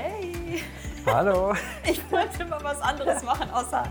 [0.00, 0.62] Hey!
[1.06, 1.52] Hallo!
[1.84, 3.82] Ich wollte mal was anderes machen, außer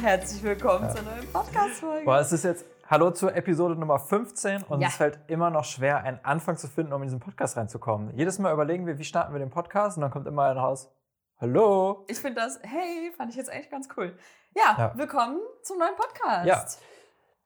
[0.00, 0.94] herzlich willkommen ja.
[0.94, 2.06] zur neuen Podcast-Folge.
[2.06, 4.88] Boah, es ist jetzt Hallo zur Episode Nummer 15 und ja.
[4.88, 8.16] es fällt immer noch schwer, einen Anfang zu finden, um in diesen Podcast reinzukommen.
[8.16, 10.90] Jedes Mal überlegen wir, wie starten wir den Podcast und dann kommt immer ein raus.
[11.38, 12.06] Hallo!
[12.08, 14.16] Ich finde das, hey, fand ich jetzt eigentlich ganz cool.
[14.56, 14.92] Ja, ja.
[14.96, 16.46] willkommen zum neuen Podcast.
[16.46, 16.64] Ja.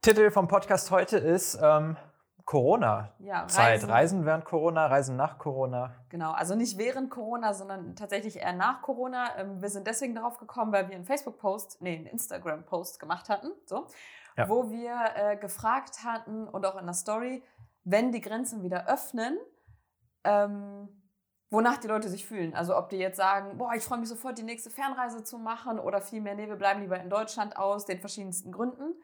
[0.02, 1.96] Titel vom Podcast heute ist ähm,
[2.44, 3.20] Corona-Zeit.
[3.20, 3.90] Ja, Reisen.
[3.90, 5.94] Reisen während Corona, Reisen nach Corona.
[6.10, 9.38] Genau, also nicht während Corona, sondern tatsächlich eher nach Corona.
[9.38, 13.50] Ähm, wir sind deswegen darauf gekommen, weil wir einen Facebook-Post, nee, einen Instagram-Post gemacht hatten,
[13.64, 13.86] so,
[14.36, 14.48] ja.
[14.48, 17.42] wo wir äh, gefragt hatten und auch in der Story,
[17.84, 19.38] wenn die Grenzen wieder öffnen,
[20.24, 20.88] ähm,
[21.50, 22.54] wonach die Leute sich fühlen.
[22.54, 25.78] Also ob die jetzt sagen, boah, ich freue mich sofort, die nächste Fernreise zu machen
[25.78, 28.94] oder vielmehr, nee, wir bleiben lieber in Deutschland aus den verschiedensten Gründen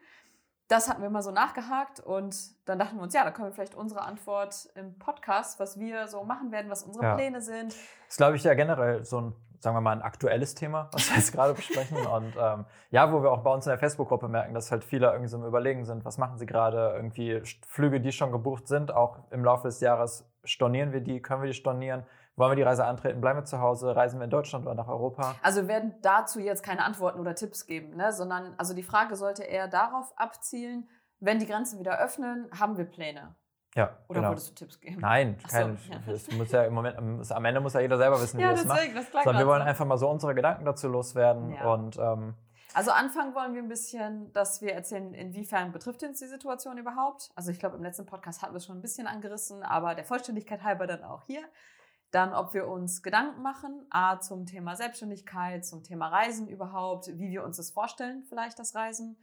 [0.71, 2.35] das hatten wir mal so nachgehakt und
[2.65, 6.07] dann dachten wir uns, ja, da können wir vielleicht unsere Antwort im Podcast, was wir
[6.07, 7.15] so machen werden, was unsere ja.
[7.15, 7.73] Pläne sind.
[7.73, 11.09] Das ist, glaube ich, ja generell so ein, sagen wir mal, ein aktuelles Thema, was
[11.09, 11.97] wir jetzt gerade besprechen.
[11.97, 15.07] Und ähm, ja, wo wir auch bei uns in der Facebook-Gruppe merken, dass halt viele
[15.07, 18.93] irgendwie so im Überlegen sind, was machen sie gerade, irgendwie Flüge, die schon gebucht sind,
[18.93, 22.03] auch im Laufe des Jahres stornieren wir die, können wir die stornieren
[22.35, 23.21] wollen wir die Reise antreten?
[23.21, 23.95] Bleiben wir zu Hause?
[23.95, 25.35] Reisen wir in Deutschland oder nach Europa?
[25.41, 28.13] Also wir werden dazu jetzt keine Antworten oder Tipps geben, ne?
[28.13, 32.85] sondern also die Frage sollte eher darauf abzielen, wenn die Grenzen wieder öffnen, haben wir
[32.85, 33.35] Pläne?
[33.75, 34.31] Ja, Oder genau.
[34.31, 34.99] würdest du Tipps geben?
[34.99, 35.99] Nein, keine, so, ja.
[36.05, 36.97] das muss ja im Moment,
[37.31, 38.81] am Ende muss ja jeder selber wissen, wie ja, er es macht.
[38.93, 41.53] Das Sondern wir wollen einfach mal so unsere Gedanken dazu loswerden.
[41.53, 41.71] Ja.
[41.71, 42.35] Und, ähm,
[42.73, 47.31] also anfangen wollen wir ein bisschen, dass wir erzählen, inwiefern betrifft uns die Situation überhaupt.
[47.35, 50.03] Also ich glaube, im letzten Podcast hatten wir es schon ein bisschen angerissen, aber der
[50.03, 51.41] Vollständigkeit halber dann auch hier.
[52.11, 57.29] Dann, ob wir uns Gedanken machen, a, zum Thema Selbstständigkeit, zum Thema Reisen überhaupt, wie
[57.29, 59.17] wir uns das vorstellen, vielleicht das Reisen.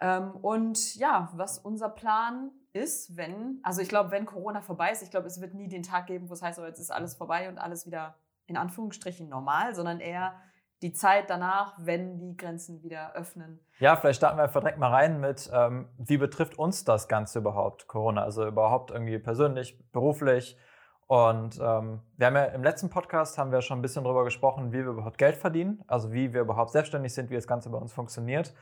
[0.00, 5.02] Ähm, und ja, was unser Plan ist, wenn, also ich glaube, wenn Corona vorbei ist,
[5.02, 7.14] ich glaube, es wird nie den Tag geben, wo es heißt, oh, jetzt ist alles
[7.14, 10.34] vorbei und alles wieder in Anführungsstrichen normal, sondern eher
[10.82, 13.60] die Zeit danach, wenn die Grenzen wieder öffnen.
[13.78, 17.38] Ja, vielleicht starten wir einfach direkt mal rein mit, ähm, wie betrifft uns das Ganze
[17.38, 18.22] überhaupt, Corona?
[18.22, 20.58] Also überhaupt irgendwie persönlich, beruflich,
[21.06, 24.72] und ähm, wir haben ja im letzten Podcast haben wir schon ein bisschen darüber gesprochen,
[24.72, 27.78] wie wir überhaupt Geld verdienen, also wie wir überhaupt selbstständig sind, wie das Ganze bei
[27.78, 28.52] uns funktioniert.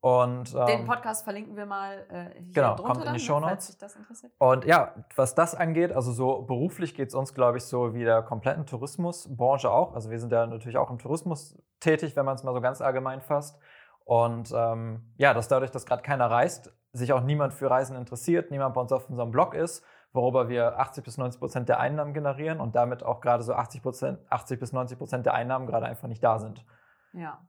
[0.00, 3.40] Und, ähm, Den Podcast verlinken wir mal äh, hier genau, drunter kommt in die Show
[3.40, 3.78] Notes.
[3.78, 4.32] das interessiert.
[4.38, 8.04] Und ja, was das angeht, also so beruflich geht es uns, glaube ich, so wie
[8.04, 9.94] der kompletten Tourismusbranche auch.
[9.94, 12.80] Also wir sind ja natürlich auch im Tourismus tätig, wenn man es mal so ganz
[12.80, 13.58] allgemein fasst.
[14.04, 18.50] Und ähm, ja, dass dadurch, dass gerade keiner reist, sich auch niemand für Reisen interessiert,
[18.50, 22.14] niemand bei uns auf unserem Blog ist worüber wir 80 bis 90 Prozent der Einnahmen
[22.14, 25.86] generieren und damit auch gerade so 80, Prozent, 80 bis 90 Prozent der Einnahmen gerade
[25.86, 26.64] einfach nicht da sind.
[27.12, 27.46] Ja.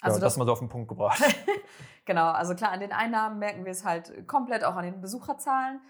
[0.00, 1.22] Also ja, das, das mal so auf den Punkt gebracht.
[2.04, 5.80] genau, also klar, an den Einnahmen merken wir es halt komplett, auch an den Besucherzahlen.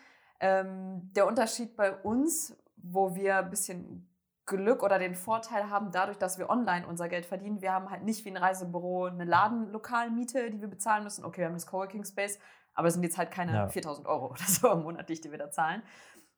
[0.40, 4.10] Ähm, der Unterschied bei uns, wo wir ein bisschen
[4.46, 7.62] Glück oder den Vorteil haben, dadurch, dass wir online unser Geld verdienen.
[7.62, 11.24] Wir haben halt nicht wie ein Reisebüro eine Ladenlokalmiete, die wir bezahlen müssen.
[11.24, 12.38] Okay, wir haben das Coworking Space,
[12.74, 13.68] aber es sind jetzt halt keine ja.
[13.68, 15.82] 4000 Euro oder so im Monat, die wir da zahlen.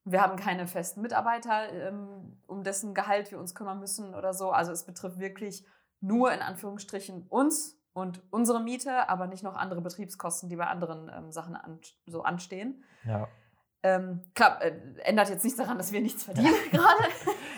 [0.04, 4.50] Wir haben keine festen Mitarbeiter, ähm, um dessen Gehalt wir uns kümmern müssen oder so.
[4.50, 5.66] Also es betrifft wirklich
[6.00, 11.10] nur in Anführungsstrichen uns und unsere Miete, aber nicht noch andere Betriebskosten, die bei anderen
[11.12, 12.84] ähm, Sachen an, so anstehen.
[13.04, 13.26] Ja.
[13.82, 17.04] Ähm, klar, äh, ändert jetzt nichts daran, dass wir nichts verdienen gerade.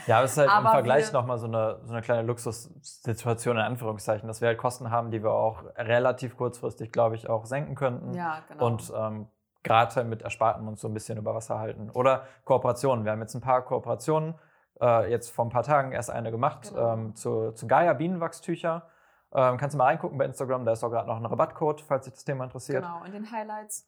[0.09, 3.57] Ja, aber es ist halt aber im Vergleich nochmal so eine, so eine kleine Luxussituation
[3.57, 7.45] in Anführungszeichen, dass wir halt Kosten haben, die wir auch relativ kurzfristig, glaube ich, auch
[7.45, 8.15] senken könnten.
[8.15, 8.67] Ja, genau.
[8.67, 9.29] Und ähm,
[9.63, 11.91] gerade mit Ersparten uns so ein bisschen über Wasser halten.
[11.91, 13.05] Oder Kooperationen.
[13.05, 14.35] Wir haben jetzt ein paar Kooperationen,
[14.81, 16.95] äh, jetzt vor ein paar Tagen erst eine gemacht, genau.
[16.95, 18.89] ähm, zu, zu Gaia Bienenwachstücher.
[19.35, 22.07] Ähm, kannst du mal reingucken bei Instagram, da ist auch gerade noch ein Rabattcode, falls
[22.07, 22.83] sich das Thema interessiert.
[22.83, 23.87] Genau, in den Highlights.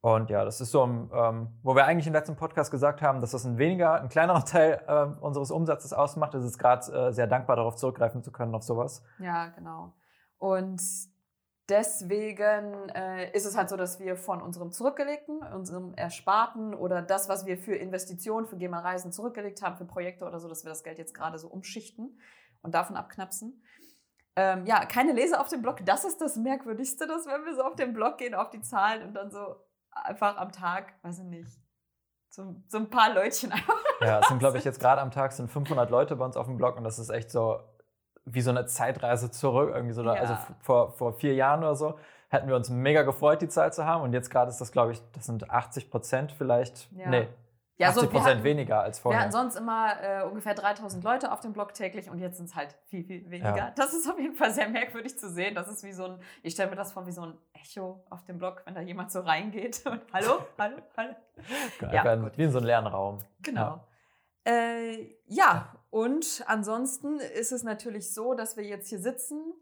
[0.00, 3.32] Und ja, das ist so, ähm, wo wir eigentlich im letzten Podcast gesagt haben, dass
[3.32, 6.34] das ein weniger, ein kleinerer Teil äh, unseres Umsatzes ausmacht.
[6.34, 9.02] ist Es gerade äh, sehr dankbar, darauf zurückgreifen zu können, auf sowas.
[9.18, 9.94] Ja, genau.
[10.38, 10.80] Und
[11.68, 17.28] deswegen äh, ist es halt so, dass wir von unserem Zurückgelegten, unserem Ersparten oder das,
[17.28, 20.70] was wir für Investitionen, für GEMA Reisen zurückgelegt haben, für Projekte oder so, dass wir
[20.70, 22.20] das Geld jetzt gerade so umschichten
[22.62, 23.64] und davon abknapsen.
[24.36, 25.84] Ähm, ja, keine Leser auf dem Blog.
[25.84, 29.04] Das ist das Merkwürdigste, dass wenn wir so auf den Blog gehen, auf die Zahlen
[29.08, 29.56] und dann so
[30.04, 31.50] einfach am Tag, weiß ich nicht,
[32.30, 33.76] so, so ein paar Leutchen einfach.
[34.00, 36.46] Ja, es sind, glaube ich, jetzt gerade am Tag sind 500 Leute bei uns auf
[36.46, 37.60] dem Blog und das ist echt so
[38.24, 39.70] wie so eine Zeitreise zurück.
[39.74, 40.12] Irgendwie so, ja.
[40.12, 41.98] Also vor, vor vier Jahren oder so
[42.28, 44.92] hätten wir uns mega gefreut, die Zahl zu haben und jetzt gerade ist das, glaube
[44.92, 46.90] ich, das sind 80 Prozent vielleicht.
[46.92, 47.08] Ja.
[47.08, 47.28] Nee,
[47.78, 49.20] ja, 80 Prozent so, weniger als vorher.
[49.20, 52.46] Wir hatten sonst immer äh, ungefähr 3000 Leute auf dem Blog täglich und jetzt sind
[52.46, 53.56] es halt viel, viel weniger.
[53.56, 53.72] Ja.
[53.76, 55.54] Das ist auf jeden Fall sehr merkwürdig zu sehen.
[55.54, 58.24] Das ist wie so ein, ich stelle mir das vor wie so ein Echo auf
[58.24, 61.14] dem Blog, wenn da jemand so reingeht und hallo, hallo, hallo.
[61.92, 63.18] Ja, wie in so einem leeren Raum.
[63.42, 63.60] Genau.
[63.60, 63.84] Ja.
[64.44, 69.54] Äh, ja, und ansonsten ist es natürlich so, dass wir jetzt hier sitzen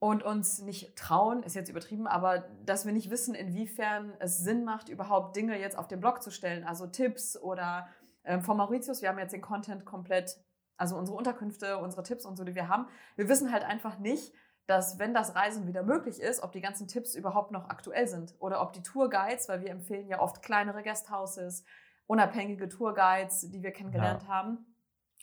[0.00, 4.64] und uns nicht trauen, ist jetzt übertrieben, aber dass wir nicht wissen, inwiefern es Sinn
[4.64, 7.86] macht, überhaupt Dinge jetzt auf den Blog zu stellen, also Tipps oder
[8.24, 9.02] ähm, von Mauritius.
[9.02, 10.38] Wir haben jetzt den Content komplett,
[10.78, 12.88] also unsere Unterkünfte, unsere Tipps und so, die wir haben.
[13.16, 14.32] Wir wissen halt einfach nicht,
[14.66, 18.34] dass wenn das Reisen wieder möglich ist, ob die ganzen Tipps überhaupt noch aktuell sind
[18.38, 21.64] oder ob die Tourguides, weil wir empfehlen ja oft kleinere Guesthouses,
[22.06, 24.28] unabhängige Tourguides, die wir kennengelernt ja.
[24.28, 24.69] haben,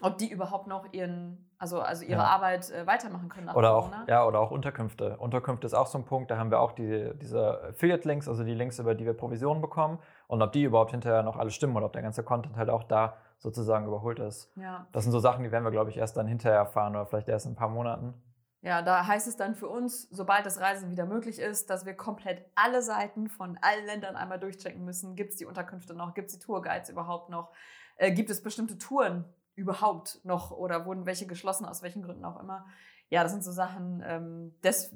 [0.01, 2.27] ob die überhaupt noch ihren, also, also ihre ja.
[2.27, 4.03] Arbeit äh, weitermachen können nach oder Corona.
[4.03, 5.17] Auch, ja, oder auch Unterkünfte.
[5.17, 8.53] Unterkünfte ist auch so ein Punkt, da haben wir auch die, diese Affiliate-Links, also die
[8.53, 11.87] Links, über die wir Provisionen bekommen und ob die überhaupt hinterher noch alle stimmen oder
[11.87, 14.51] ob der ganze Content halt auch da sozusagen überholt ist.
[14.55, 14.87] Ja.
[14.91, 17.27] Das sind so Sachen, die werden wir, glaube ich, erst dann hinterher erfahren oder vielleicht
[17.27, 18.13] erst in ein paar Monaten.
[18.61, 21.93] Ja, da heißt es dann für uns, sobald das Reisen wieder möglich ist, dass wir
[21.93, 25.15] komplett alle Seiten von allen Ländern einmal durchchecken müssen.
[25.15, 26.13] Gibt es die Unterkünfte noch?
[26.15, 27.51] Gibt es die Tourguides überhaupt noch?
[27.97, 29.25] Äh, gibt es bestimmte Touren,
[29.57, 32.65] überhaupt noch oder wurden welche geschlossen, aus welchen Gründen auch immer.
[33.09, 34.93] Ja, das sind so Sachen, ähm, das,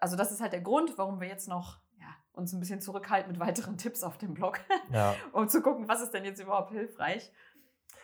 [0.00, 3.32] also das ist halt der Grund, warum wir jetzt noch ja, uns ein bisschen zurückhalten
[3.32, 4.60] mit weiteren Tipps auf dem Blog,
[4.90, 5.14] ja.
[5.32, 7.32] um zu gucken, was ist denn jetzt überhaupt hilfreich.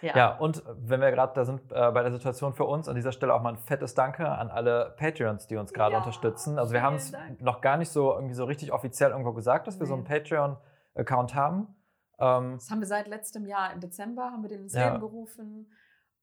[0.00, 0.16] Ja.
[0.16, 3.10] ja, und wenn wir gerade da sind äh, bei der Situation für uns, an dieser
[3.10, 6.58] Stelle auch mal ein fettes Danke an alle Patreons, die uns gerade ja, unterstützen.
[6.58, 9.75] Also wir haben es noch gar nicht so irgendwie so richtig offiziell irgendwo gesagt, dass
[9.75, 9.81] nee.
[9.81, 11.75] wir so einen Patreon-Account haben.
[12.20, 14.87] Ähm, das haben wir seit letztem Jahr im Dezember, haben wir den ins ja.
[14.87, 15.72] Leben gerufen.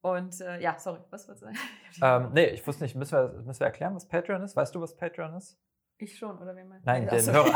[0.06, 1.58] Und äh, ja, sorry, was wolltest du sagen?
[2.28, 4.56] ähm, nee, ich wusste nicht, müssen wir, müssen wir erklären, was Patreon ist?
[4.56, 5.58] Weißt du, was Patreon ist?
[5.98, 6.92] Ich schon, oder wen meinst du?
[6.92, 7.56] Nein, den Hörer.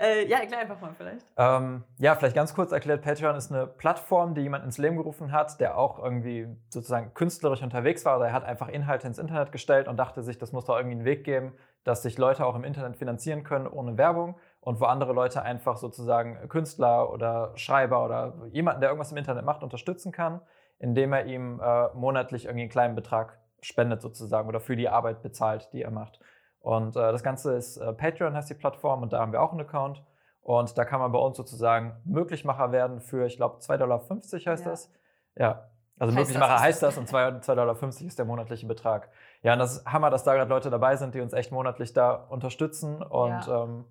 [0.00, 1.24] äh, ja, erklär einfach mal vielleicht.
[1.36, 5.30] Ähm, ja, vielleicht ganz kurz erklärt, Patreon ist eine Plattform, die jemand ins Leben gerufen
[5.30, 9.52] hat, der auch irgendwie sozusagen künstlerisch unterwegs war oder er hat einfach Inhalte ins Internet
[9.52, 12.56] gestellt und dachte sich, das muss doch irgendwie einen Weg geben, dass sich Leute auch
[12.56, 18.04] im Internet finanzieren können ohne Werbung und wo andere Leute einfach sozusagen Künstler oder Schreiber
[18.04, 20.40] oder jemanden, der irgendwas im Internet macht, unterstützen kann,
[20.78, 25.20] indem er ihm äh, monatlich irgendwie einen kleinen Betrag spendet sozusagen oder für die Arbeit
[25.20, 26.20] bezahlt, die er macht.
[26.60, 29.50] Und äh, das Ganze ist äh, Patreon heißt die Plattform und da haben wir auch
[29.50, 30.04] einen Account.
[30.42, 34.46] Und da kann man bei uns sozusagen Möglichmacher werden für, ich glaube, 2,50 Dollar heißt
[34.46, 34.70] ja.
[34.70, 34.92] das.
[35.34, 39.08] Ja, also heißt Möglichmacher das heißt das und 2,50 Dollar ist der monatliche Betrag.
[39.42, 41.92] Ja, und das ist Hammer, dass da gerade Leute dabei sind, die uns echt monatlich
[41.92, 43.02] da unterstützen.
[43.02, 43.64] Und ja.
[43.64, 43.86] ähm,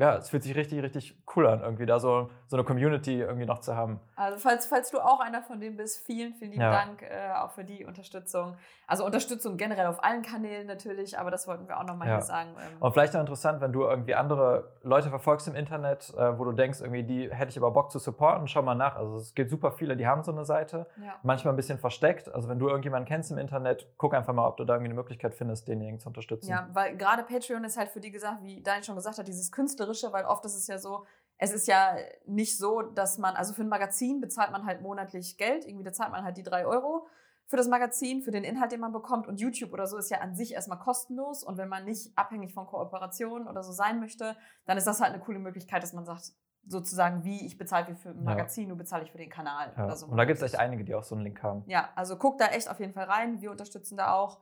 [0.00, 3.44] ja, es fühlt sich richtig, richtig cool an, irgendwie da so, so eine Community irgendwie
[3.44, 4.00] noch zu haben.
[4.16, 6.70] Also falls, falls du auch einer von denen bist, vielen, vielen lieben ja.
[6.70, 8.56] Dank äh, auch für die Unterstützung.
[8.86, 12.14] Also Unterstützung generell auf allen Kanälen natürlich, aber das wollten wir auch nochmal ja.
[12.14, 12.48] hier sagen.
[12.58, 12.80] Ähm.
[12.80, 16.52] Und vielleicht auch interessant, wenn du irgendwie andere Leute verfolgst im Internet, äh, wo du
[16.52, 18.96] denkst, irgendwie die hätte ich aber Bock zu supporten, schau mal nach.
[18.96, 21.12] Also es gibt super viele, die haben so eine Seite, ja.
[21.22, 22.34] manchmal ein bisschen versteckt.
[22.34, 24.94] Also wenn du irgendjemanden kennst im Internet, guck einfach mal, ob du da irgendwie eine
[24.94, 26.48] Möglichkeit findest, denjenigen zu unterstützen.
[26.48, 29.52] Ja, weil gerade Patreon ist halt für die gesagt, wie Daniel schon gesagt hat, dieses
[29.52, 31.04] Künstlerische künstlerische, weil oft ist es ja so,
[31.38, 31.96] es ist ja
[32.26, 35.92] nicht so, dass man, also für ein Magazin bezahlt man halt monatlich Geld, irgendwie da
[35.92, 37.06] zahlt man halt die drei Euro
[37.46, 39.26] für das Magazin, für den Inhalt, den man bekommt.
[39.26, 41.42] Und YouTube oder so ist ja an sich erstmal kostenlos.
[41.42, 45.12] Und wenn man nicht abhängig von Kooperationen oder so sein möchte, dann ist das halt
[45.12, 46.30] eine coole Möglichkeit, dass man sagt,
[46.64, 48.68] sozusagen, wie ich bezahle wie für ein Magazin, ja.
[48.68, 49.84] du bezahle ich für den Kanal ja.
[49.84, 50.06] oder so.
[50.06, 51.64] Und da gibt es echt einige, die auch so einen Link haben.
[51.66, 53.40] Ja, also guck da echt auf jeden Fall rein.
[53.40, 54.40] Wir unterstützen da auch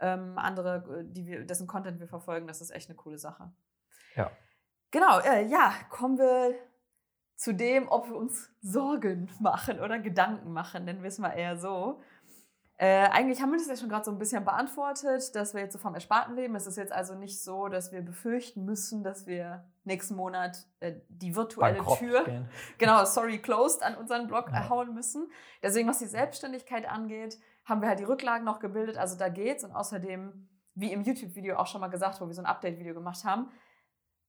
[0.00, 2.48] ähm, andere, die wir, dessen Content wir verfolgen.
[2.48, 3.50] Das ist echt eine coole Sache.
[4.16, 4.30] Ja.
[4.92, 6.54] Genau, äh, ja, kommen wir
[7.34, 12.00] zu dem, ob wir uns Sorgen machen oder Gedanken machen, denn wissen wir eher so.
[12.76, 15.72] Äh, eigentlich haben wir das ja schon gerade so ein bisschen beantwortet, dass wir jetzt
[15.72, 16.54] so vom Ersparten leben.
[16.56, 20.94] Es ist jetzt also nicht so, dass wir befürchten müssen, dass wir nächsten Monat äh,
[21.08, 22.48] die virtuelle Bankrott Tür, gehen.
[22.78, 24.58] genau, sorry, closed an unseren Blog ja.
[24.58, 25.30] erhauen müssen.
[25.62, 29.64] Deswegen, was die Selbstständigkeit angeht, haben wir halt die Rücklagen noch gebildet, also da geht's.
[29.64, 33.24] Und außerdem, wie im YouTube-Video auch schon mal gesagt, wo wir so ein Update-Video gemacht
[33.24, 33.48] haben,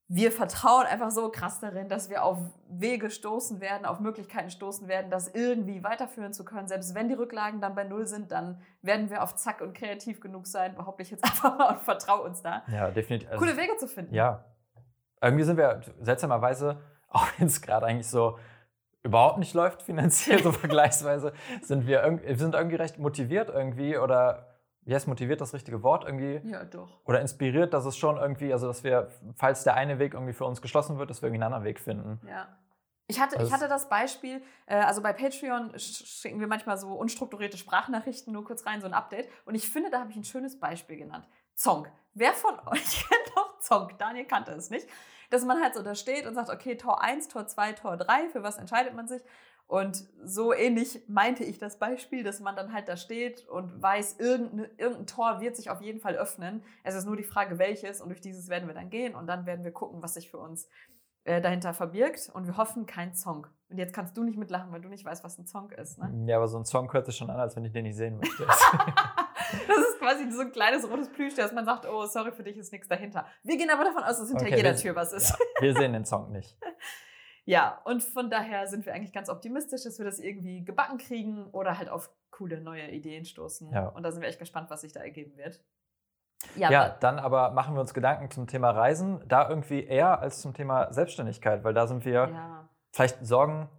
[0.08, 2.38] wir vertrauen einfach so krass darin, dass wir auf
[2.70, 6.68] Wege stoßen werden, auf Möglichkeiten stoßen werden, das irgendwie weiterführen zu können.
[6.68, 10.20] Selbst wenn die Rücklagen dann bei Null sind, dann werden wir auf Zack und kreativ
[10.20, 12.64] genug sein, behaupte ich jetzt einfach mal und vertraue uns da.
[12.68, 13.30] Ja, definitiv.
[13.30, 14.14] Also, Coole Wege zu finden.
[14.14, 14.46] Ja.
[15.22, 18.38] Irgendwie sind wir seltsamerweise, auch wenn es gerade eigentlich so
[19.04, 24.53] überhaupt nicht läuft finanziell, so vergleichsweise, sind wir, wir sind irgendwie recht motiviert irgendwie oder
[24.86, 26.42] wie heißt motiviert das richtige Wort irgendwie?
[26.50, 26.90] Ja, doch.
[27.06, 30.46] Oder inspiriert, dass es schon irgendwie, also dass wir, falls der eine Weg irgendwie für
[30.46, 32.20] uns geschlossen wird, dass wir irgendwie einen anderen Weg finden.
[32.28, 32.48] Ja.
[33.08, 36.94] Ich hatte, also ich hatte das Beispiel, äh, also bei Patreon schicken wir manchmal so
[36.94, 39.30] unstrukturierte Sprachnachrichten nur kurz rein, so ein Update.
[39.46, 41.28] Und ich finde, da habe ich ein schönes Beispiel genannt.
[41.54, 41.92] Zonk.
[42.14, 43.98] Wer von euch kennt doch Zonk?
[44.00, 44.88] Daniel kannte es nicht.
[45.30, 48.30] Dass man halt so da steht und sagt, okay, Tor 1, Tor 2, Tor 3,
[48.30, 49.22] für was entscheidet man sich?
[49.68, 54.20] Und so ähnlich meinte ich das Beispiel, dass man dann halt da steht und weiß,
[54.20, 56.64] irgendein, irgendein Tor wird sich auf jeden Fall öffnen.
[56.84, 59.46] Es ist nur die Frage, welches und durch dieses werden wir dann gehen und dann
[59.46, 60.70] werden wir gucken, was sich für uns
[61.24, 63.48] äh, dahinter verbirgt und wir hoffen, kein Song.
[63.70, 65.98] Und jetzt kannst du nicht mitlachen, weil du nicht weißt, was ein Song ist.
[65.98, 66.26] Ne?
[66.28, 68.18] Ja, aber so ein Song hört sich schon an, als wenn ich den nicht sehen
[68.18, 68.46] möchte.
[69.68, 72.58] das ist quasi so ein kleines rotes Plüsch, dass man sagt, oh, sorry, für dich
[72.58, 73.26] ist nichts dahinter.
[73.44, 75.30] Wir gehen aber davon aus, dass hinter okay, jeder Tür was ist.
[75.30, 76.58] Ja, wir sehen den Song nicht.
[77.46, 81.48] Ja, und von daher sind wir eigentlich ganz optimistisch, dass wir das irgendwie gebacken kriegen
[81.48, 83.72] oder halt auf coole neue Ideen stoßen.
[83.72, 83.88] Ja.
[83.88, 85.62] Und da sind wir echt gespannt, was sich da ergeben wird.
[86.56, 90.42] Ja, ja dann aber machen wir uns Gedanken zum Thema Reisen, da irgendwie eher als
[90.42, 92.70] zum Thema Selbstständigkeit, weil da sind wir ja.
[92.92, 93.70] vielleicht Sorgen,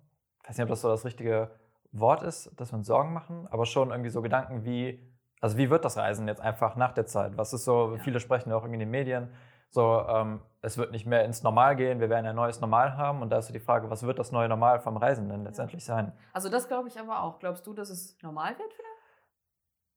[0.43, 1.51] ich weiß nicht, ob das so das richtige
[1.93, 5.01] Wort ist, dass wir uns Sorgen machen, aber schon irgendwie so Gedanken wie,
[5.41, 7.37] also wie wird das Reisen jetzt einfach nach der Zeit?
[7.37, 9.29] Was ist so, viele sprechen ja auch irgendwie in den Medien,
[9.71, 13.21] so, ähm, es wird nicht mehr ins Normal gehen, wir werden ein neues Normal haben
[13.21, 16.13] und da ist die Frage, was wird das neue Normal vom Reisen denn letztendlich sein?
[16.33, 17.39] Also das glaube ich aber auch.
[17.39, 18.73] Glaubst du, dass es normal wird?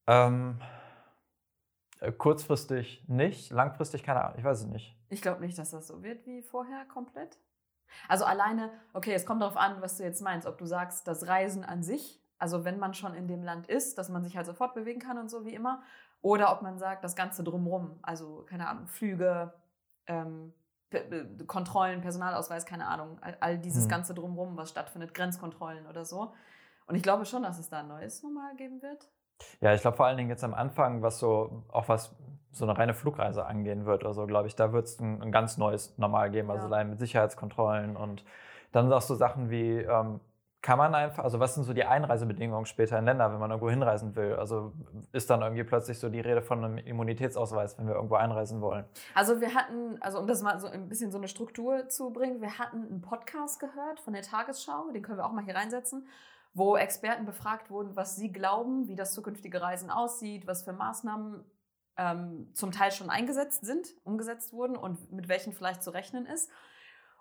[0.08, 0.60] Ähm,
[2.02, 4.98] äh, kurzfristig nicht, langfristig keine Ahnung, ich weiß es nicht.
[5.10, 7.38] Ich glaube nicht, dass das so wird wie vorher komplett.
[8.10, 11.28] Also alleine, okay, es kommt darauf an, was du jetzt meinst, ob du sagst, das
[11.28, 14.46] Reisen an sich, also wenn man schon in dem Land ist, dass man sich halt
[14.46, 15.82] sofort bewegen kann und so wie immer,
[16.22, 19.54] oder ob man sagt, das Ganze drumrum, also keine Ahnung, Flüge,
[20.08, 20.54] ähm,
[21.48, 23.90] Kontrollen, Personalausweis, keine Ahnung, all, dieses hm.
[23.90, 26.34] Ganze drumrum, was stattfindet, Grenzkontrollen oder so.
[26.86, 29.10] Und ich glaube schon, dass es da ein neues Normal geben wird.
[29.60, 32.16] Ja, ich glaube vor allen Dingen jetzt am Anfang, was so, auch was
[32.52, 35.58] so eine reine Flugreise angehen wird, also glaube ich, da wird es ein, ein, ganz
[35.58, 36.74] neues Normal geben, also ja.
[36.74, 38.24] allein mit Sicherheitskontrollen und
[38.72, 40.22] dann auch so Sachen wie, ähm,
[40.62, 43.70] kann man einfach, also was sind so die Einreisebedingungen später in Länder, wenn man irgendwo
[43.70, 44.36] hinreisen will?
[44.36, 44.74] Also
[45.12, 48.86] ist dann irgendwie plötzlich so die Rede von einem Immunitätsausweis, wenn wir irgendwo einreisen wollen?
[49.14, 52.42] Also wir hatten, also um das mal so ein bisschen so eine Struktur zu bringen,
[52.42, 56.08] wir hatten einen Podcast gehört von der Tagesschau, den können wir auch mal hier reinsetzen
[56.58, 61.46] wo Experten befragt wurden, was sie glauben, wie das zukünftige Reisen aussieht, was für Maßnahmen
[61.98, 66.50] ähm, zum Teil schon eingesetzt sind, umgesetzt wurden und mit welchen vielleicht zu rechnen ist.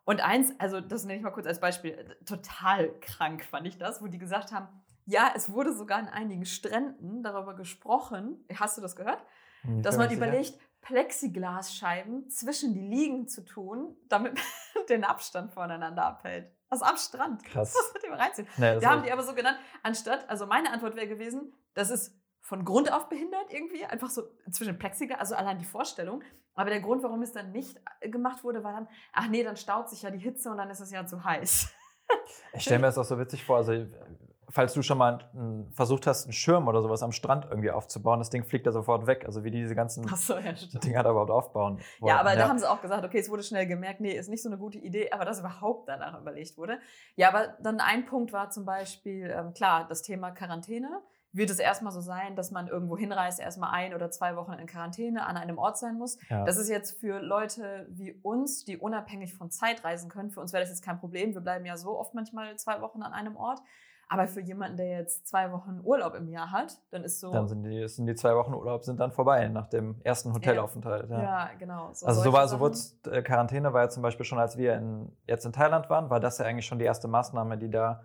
[0.06, 4.00] Und eins, also das nenne ich mal kurz als Beispiel, total krank fand ich das,
[4.00, 4.68] wo die gesagt haben,
[5.04, 9.24] ja, es wurde sogar in einigen Stränden darüber gesprochen, hast du das gehört?
[9.62, 16.04] Hm, dass man überlegt, Plexiglasscheiben zwischen die Liegen zu tun, damit man den Abstand voneinander
[16.04, 16.52] abhält.
[16.68, 17.42] Also am Strand.
[17.44, 17.72] Krass.
[17.72, 18.46] Das wird immer reinziehen.
[18.56, 22.16] Nee, Wir haben die aber so genannt, anstatt, also meine Antwort wäre gewesen, das ist
[22.46, 24.22] von Grund auf behindert irgendwie, einfach so
[24.52, 26.22] zwischen Plexiglas, also allein die Vorstellung.
[26.54, 29.56] Aber der Grund, warum es dann nicht äh, gemacht wurde, war dann, ach nee, dann
[29.56, 31.68] staut sich ja die Hitze und dann ist es ja zu heiß.
[32.52, 33.72] Ich stelle mir das auch so witzig vor, also
[34.48, 35.18] falls du schon mal
[35.72, 39.08] versucht hast, einen Schirm oder sowas am Strand irgendwie aufzubauen, das Ding fliegt da sofort
[39.08, 39.24] weg.
[39.26, 40.52] Also wie die diese ganzen so, ja,
[40.84, 41.80] Dinger da überhaupt aufbauen.
[41.98, 42.08] Wollen.
[42.08, 42.36] Ja, aber ja.
[42.36, 44.56] da haben sie auch gesagt, okay, es wurde schnell gemerkt, nee, ist nicht so eine
[44.56, 46.78] gute Idee, aber dass überhaupt danach überlegt wurde.
[47.16, 51.02] Ja, aber dann ein Punkt war zum Beispiel, ähm, klar, das Thema Quarantäne.
[51.36, 54.66] Wird es erstmal so sein, dass man irgendwo hinreist, erstmal ein oder zwei Wochen in
[54.66, 56.18] Quarantäne an einem Ort sein muss?
[56.30, 56.46] Ja.
[56.46, 60.30] Das ist jetzt für Leute wie uns, die unabhängig von Zeit reisen können.
[60.30, 61.34] Für uns wäre das jetzt kein Problem.
[61.34, 63.60] Wir bleiben ja so oft manchmal zwei Wochen an einem Ort.
[64.08, 67.32] Aber für jemanden, der jetzt zwei Wochen Urlaub im Jahr hat, dann ist so.
[67.32, 71.10] Dann sind die, sind die zwei Wochen Urlaub sind dann vorbei nach dem ersten Hotelaufenthalt.
[71.10, 71.92] Ja, ja genau.
[71.92, 75.12] So also so war so äh, Quarantäne war ja zum Beispiel schon, als wir in,
[75.26, 78.04] jetzt in Thailand waren, war das ja eigentlich schon die erste Maßnahme, die da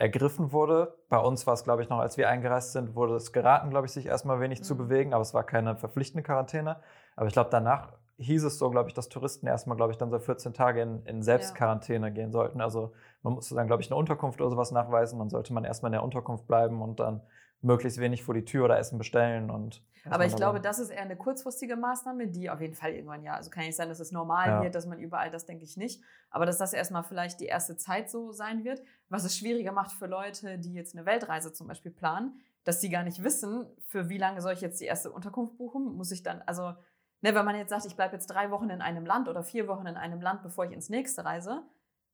[0.00, 0.94] ergriffen wurde.
[1.10, 3.86] Bei uns war es, glaube ich, noch, als wir eingereist sind, wurde es geraten, glaube
[3.86, 4.64] ich, sich erstmal wenig mhm.
[4.64, 6.80] zu bewegen, aber es war keine verpflichtende Quarantäne.
[7.16, 10.10] Aber ich glaube, danach hieß es so, glaube ich, dass Touristen erstmal, glaube ich, dann
[10.10, 12.12] so 14 Tage in, in Selbstquarantäne ja.
[12.12, 12.60] gehen sollten.
[12.60, 15.18] Also man musste dann, glaube ich, eine Unterkunft oder sowas nachweisen.
[15.18, 17.22] Dann sollte man erstmal in der Unterkunft bleiben und dann
[17.62, 19.50] möglichst wenig vor die Tür oder Essen bestellen.
[19.50, 23.22] Und Aber ich glaube, das ist eher eine kurzfristige Maßnahme, die auf jeden Fall irgendwann
[23.22, 24.62] ja, also kann nicht sein, dass es normal ja.
[24.62, 26.02] wird, dass man überall, das denke ich nicht.
[26.30, 29.92] Aber dass das erstmal vielleicht die erste Zeit so sein wird, was es schwieriger macht
[29.92, 34.08] für Leute, die jetzt eine Weltreise zum Beispiel planen, dass die gar nicht wissen, für
[34.08, 36.74] wie lange soll ich jetzt die erste Unterkunft buchen, muss ich dann, also
[37.22, 39.68] Ne, wenn man jetzt sagt, ich bleibe jetzt drei Wochen in einem Land oder vier
[39.68, 41.62] Wochen in einem Land, bevor ich ins nächste reise,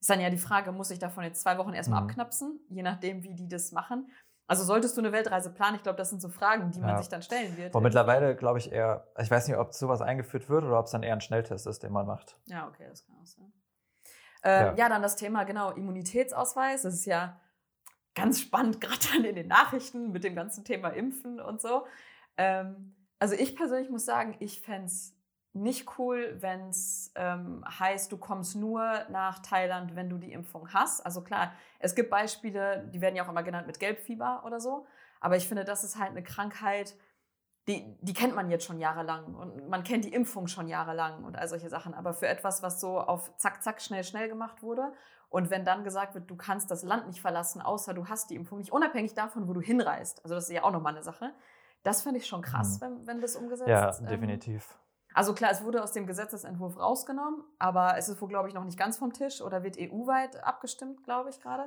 [0.01, 2.09] ist dann ja die Frage, muss ich davon jetzt zwei Wochen erstmal mhm.
[2.09, 4.11] abknapsen, je nachdem, wie die das machen.
[4.49, 5.77] Also solltest du eine Weltreise planen?
[5.77, 6.99] Ich glaube, das sind so Fragen, die man ja.
[6.99, 7.75] sich dann stellen wird.
[7.75, 10.93] Aber mittlerweile glaube ich eher, ich weiß nicht, ob sowas eingeführt wird oder ob es
[10.93, 12.39] dann eher ein Schnelltest ist, den man macht.
[12.47, 13.53] Ja, okay, das kann auch sein.
[14.45, 14.75] Ähm, ja.
[14.77, 14.89] ja.
[14.89, 16.83] dann das Thema, genau, Immunitätsausweis.
[16.83, 17.41] Das ist ja
[18.15, 21.87] ganz spannend, gerade dann in den Nachrichten mit dem ganzen Thema Impfen und so.
[22.37, 25.17] Ähm, also ich persönlich muss sagen, ich fände es
[25.57, 30.73] nicht cool, wenn es ähm, heißt, du kommst nur nach Thailand, wenn du die Impfung
[30.73, 31.05] hast.
[31.05, 34.87] Also klar, es gibt Beispiele, die werden ja auch immer genannt mit Gelbfieber oder so.
[35.21, 36.95] Aber ich finde, das ist halt eine Krankheit,
[37.69, 41.37] die, die kennt man jetzt schon jahrelang und man kennt die Impfung schon jahrelang und
[41.37, 41.95] all solche Sachen.
[41.95, 44.93] Aber für etwas, was so auf zack, zack, schnell, schnell gemacht wurde
[45.31, 48.37] und wenn dann gesagt wird, du kannst das Land nicht verlassen, außer du hast die
[48.37, 50.23] Impfung, nicht unabhängig davon, wo du hinreist.
[50.23, 51.33] Also das ist ja auch nochmal eine Sache
[51.87, 52.85] das finde ich schon krass, mhm.
[52.85, 54.79] wenn, wenn das umgesetzt Ja, ähm, definitiv.
[55.15, 58.65] Also klar, es wurde aus dem Gesetzesentwurf rausgenommen, aber es ist wohl, glaube ich, noch
[58.65, 61.65] nicht ganz vom Tisch oder wird EU-weit abgestimmt, glaube ich gerade.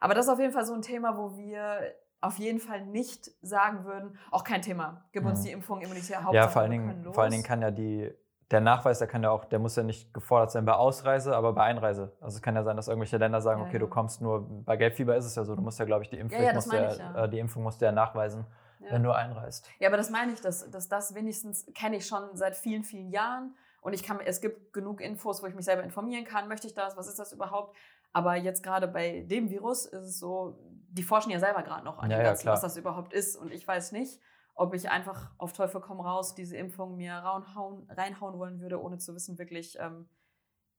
[0.00, 1.80] Aber das ist auf jeden Fall so ein Thema, wo wir
[2.20, 5.44] auf jeden Fall nicht sagen würden, auch kein Thema, gib uns mhm.
[5.44, 8.12] die Impfung immunitär Hauptsache, Ja, vor allen, Dingen, vor allen Dingen kann ja die,
[8.50, 11.54] der Nachweis, der kann ja auch, der muss ja nicht gefordert sein bei Ausreise, aber
[11.54, 12.12] bei Einreise.
[12.20, 13.78] Also es kann ja sein, dass irgendwelche Länder sagen, ja, okay, ja.
[13.78, 16.18] du kommst nur, bei Gelbfieber ist es ja so, du musst ja, glaube ich, die,
[16.18, 18.44] Impfpflicht ja, musst ja, äh, die Impfung musst du ja nachweisen,
[18.88, 19.68] wenn du einreist.
[19.78, 23.10] Ja, aber das meine ich, dass, dass das wenigstens kenne ich schon seit vielen, vielen
[23.10, 23.54] Jahren.
[23.80, 26.48] Und ich kann, es gibt genug Infos, wo ich mich selber informieren kann.
[26.48, 26.96] Möchte ich das?
[26.96, 27.76] Was ist das überhaupt?
[28.12, 30.58] Aber jetzt gerade bei dem Virus ist es so,
[30.88, 33.36] die forschen ja selber gerade noch an ja, dem Ganzen, ja, was das überhaupt ist.
[33.36, 34.20] Und ich weiß nicht,
[34.54, 38.98] ob ich einfach auf Teufel komm raus diese Impfung mir reinhauen, reinhauen wollen würde, ohne
[38.98, 40.08] zu wissen wirklich, ähm,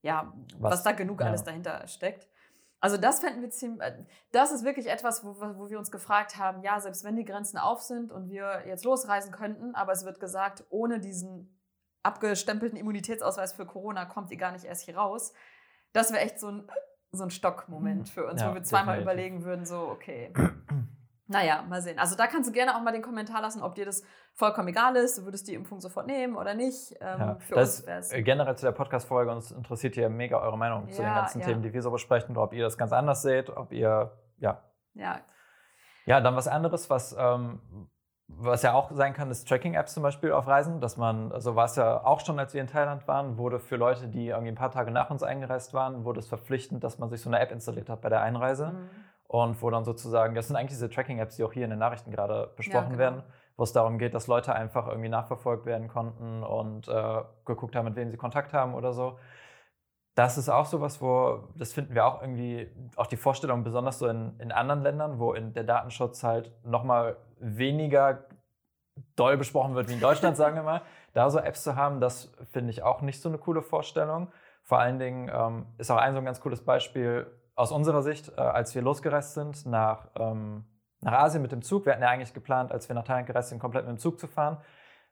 [0.01, 1.27] ja, was, was, da genug ja.
[1.27, 2.27] alles dahinter steckt.
[2.81, 6.37] Also das fänden wir ziemlich, äh, das ist wirklich etwas, wo, wo wir uns gefragt
[6.37, 10.03] haben, ja, selbst wenn die Grenzen auf sind und wir jetzt losreisen könnten, aber es
[10.03, 11.57] wird gesagt, ohne diesen
[12.03, 15.33] abgestempelten Immunitätsausweis für Corona kommt ihr gar nicht erst hier raus.
[15.93, 16.67] Das wäre echt so ein
[17.13, 18.05] so ein Stockmoment mhm.
[18.05, 19.03] für uns, ja, wo wir zweimal definitiv.
[19.03, 20.33] überlegen würden, so, okay.
[21.31, 21.97] naja, mal sehen.
[21.97, 24.95] Also da kannst du gerne auch mal den Kommentar lassen, ob dir das vollkommen egal
[24.95, 25.17] ist.
[25.17, 26.93] Du würdest die Impfung sofort nehmen oder nicht.
[27.01, 30.57] Ähm, ja, für das uns äh, Generell zu der Podcast-Folge, uns interessiert hier mega eure
[30.57, 32.93] Meinung ja, zu den ganzen Themen, die wir so besprechen, oder ob ihr das ganz
[32.93, 34.61] anders seht, ob ihr, ja.
[34.93, 35.21] Ja.
[36.05, 37.89] Ja, dann was anderes, was ähm,
[38.37, 41.55] was ja auch sein kann, ist Tracking-Apps zum Beispiel auf Reisen, dass man, so also
[41.55, 44.51] war es ja auch schon, als wir in Thailand waren, wurde für Leute, die irgendwie
[44.51, 47.39] ein paar Tage nach uns eingereist waren, wurde es verpflichtend, dass man sich so eine
[47.39, 48.71] App installiert hat bei der Einreise.
[48.71, 48.89] Mhm.
[49.31, 52.11] Und wo dann sozusagen, das sind eigentlich diese Tracking-Apps, die auch hier in den Nachrichten
[52.11, 52.99] gerade besprochen ja, genau.
[52.99, 53.23] werden,
[53.55, 57.85] wo es darum geht, dass Leute einfach irgendwie nachverfolgt werden konnten und äh, geguckt haben,
[57.85, 59.17] mit wem sie Kontakt haben oder so.
[60.15, 64.07] Das ist auch sowas, wo, das finden wir auch irgendwie, auch die Vorstellung, besonders so
[64.07, 68.25] in, in anderen Ländern, wo in der Datenschutz halt nochmal weniger
[69.15, 70.81] doll besprochen wird wie in Deutschland, sagen wir mal,
[71.13, 74.27] da so Apps zu haben, das finde ich auch nicht so eine coole Vorstellung.
[74.61, 78.29] Vor allen Dingen ähm, ist auch ein so ein ganz cooles Beispiel aus unserer Sicht,
[78.37, 80.65] äh, als wir losgereist sind nach, ähm,
[81.01, 81.85] nach Asien mit dem Zug.
[81.85, 84.19] Wir hatten ja eigentlich geplant, als wir nach Thailand gereist sind, komplett mit dem Zug
[84.19, 84.57] zu fahren.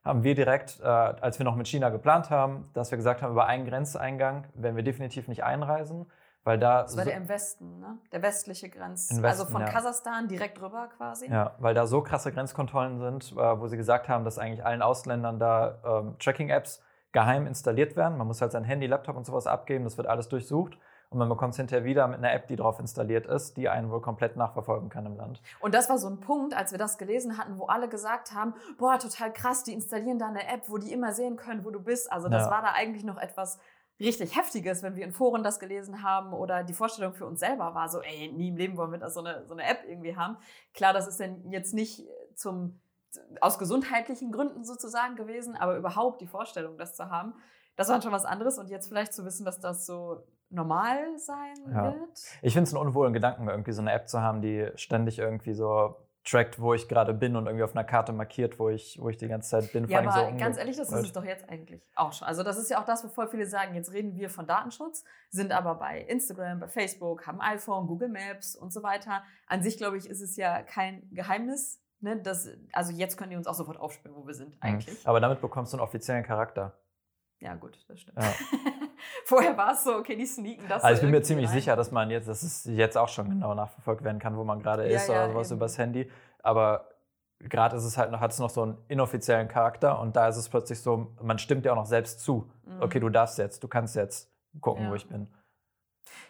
[0.02, 3.32] Haben wir direkt, äh, als wir noch mit China geplant haben, dass wir gesagt haben,
[3.32, 6.06] über einen Grenzeingang werden wir definitiv nicht einreisen.
[6.42, 7.98] Weil da das war so der im Westen, ne?
[8.12, 9.10] Der westliche Grenz.
[9.10, 9.68] Westen, also von ja.
[9.68, 11.30] Kasachstan direkt rüber quasi.
[11.30, 14.80] Ja, weil da so krasse Grenzkontrollen sind, äh, wo sie gesagt haben, dass eigentlich allen
[14.80, 18.16] Ausländern da ähm, Tracking-Apps geheim installiert werden.
[18.16, 20.78] Man muss halt sein Handy, Laptop und sowas abgeben, das wird alles durchsucht.
[21.10, 23.90] Und man bekommt es hinterher wieder mit einer App, die drauf installiert ist, die einen
[23.90, 25.42] wohl komplett nachverfolgen kann im Land.
[25.58, 28.54] Und das war so ein Punkt, als wir das gelesen hatten, wo alle gesagt haben,
[28.78, 31.80] boah, total krass, die installieren da eine App, wo die immer sehen können, wo du
[31.80, 32.12] bist.
[32.12, 32.50] Also das ja.
[32.50, 33.58] war da eigentlich noch etwas
[33.98, 37.74] richtig Heftiges, wenn wir in Foren das gelesen haben oder die Vorstellung für uns selber
[37.74, 40.16] war so, ey, nie im Leben wollen wir da so eine, so eine App irgendwie
[40.16, 40.38] haben.
[40.74, 42.80] Klar, das ist denn jetzt nicht zum,
[43.40, 47.34] aus gesundheitlichen Gründen sozusagen gewesen, aber überhaupt die Vorstellung, das zu haben,
[47.74, 51.54] das war schon was anderes und jetzt vielleicht zu wissen, dass das so normal sein
[51.72, 51.84] ja.
[51.84, 52.22] wird.
[52.42, 55.54] Ich finde es einen unwohlen Gedanken, irgendwie so eine App zu haben, die ständig irgendwie
[55.54, 59.08] so trackt, wo ich gerade bin und irgendwie auf einer Karte markiert, wo ich, wo
[59.08, 59.86] ich die ganze Zeit bin.
[59.88, 62.28] Ja, aber so ganz ehrlich, das ist es doch jetzt eigentlich auch schon.
[62.28, 65.04] Also das ist ja auch das, wo voll viele sagen, jetzt reden wir von Datenschutz,
[65.30, 69.22] sind aber bei Instagram, bei Facebook, haben iPhone, Google Maps und so weiter.
[69.46, 71.80] An sich, glaube ich, ist es ja kein Geheimnis.
[72.02, 74.62] Ne, dass, also jetzt können die uns auch sofort aufspüren, wo wir sind mhm.
[74.62, 75.06] eigentlich.
[75.06, 76.78] Aber damit bekommst du einen offiziellen Charakter.
[77.40, 78.18] Ja, gut, das stimmt.
[78.18, 78.32] Ja.
[79.30, 80.82] Vorher war es so, okay, die sneaken das.
[80.82, 81.54] Also ich bin mir ziemlich rein.
[81.54, 84.60] sicher, dass man jetzt, dass es jetzt auch schon genau nachverfolgt werden kann, wo man
[84.60, 85.58] gerade ja, ist ja, oder sowas eben.
[85.58, 86.10] übers Handy.
[86.42, 86.88] Aber
[87.38, 90.36] gerade ist es halt noch, hat es noch so einen inoffiziellen Charakter und da ist
[90.36, 92.50] es plötzlich so, man stimmt ja auch noch selbst zu.
[92.64, 92.82] Mhm.
[92.82, 94.28] Okay, du darfst jetzt, du kannst jetzt
[94.60, 95.28] gucken, wo ich bin.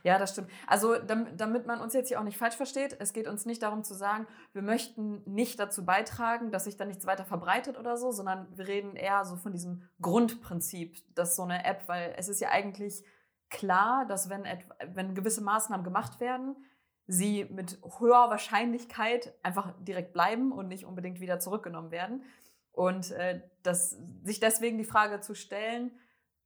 [0.02, 0.50] Ja, das stimmt.
[0.66, 3.84] Also damit, man uns jetzt hier auch nicht falsch versteht, es geht uns nicht darum
[3.84, 8.10] zu sagen, wir möchten nicht dazu beitragen, dass sich da nichts weiter verbreitet oder so,
[8.10, 12.40] sondern wir reden eher so von diesem Grundprinzip, dass so eine App, weil es ist
[12.40, 13.04] ja eigentlich
[13.50, 14.44] klar, dass wenn,
[14.94, 16.56] wenn gewisse Maßnahmen gemacht werden,
[17.06, 22.22] sie mit höherer Wahrscheinlichkeit einfach direkt bleiben und nicht unbedingt wieder zurückgenommen werden.
[22.72, 25.90] Und äh, dass sich deswegen die Frage zu stellen,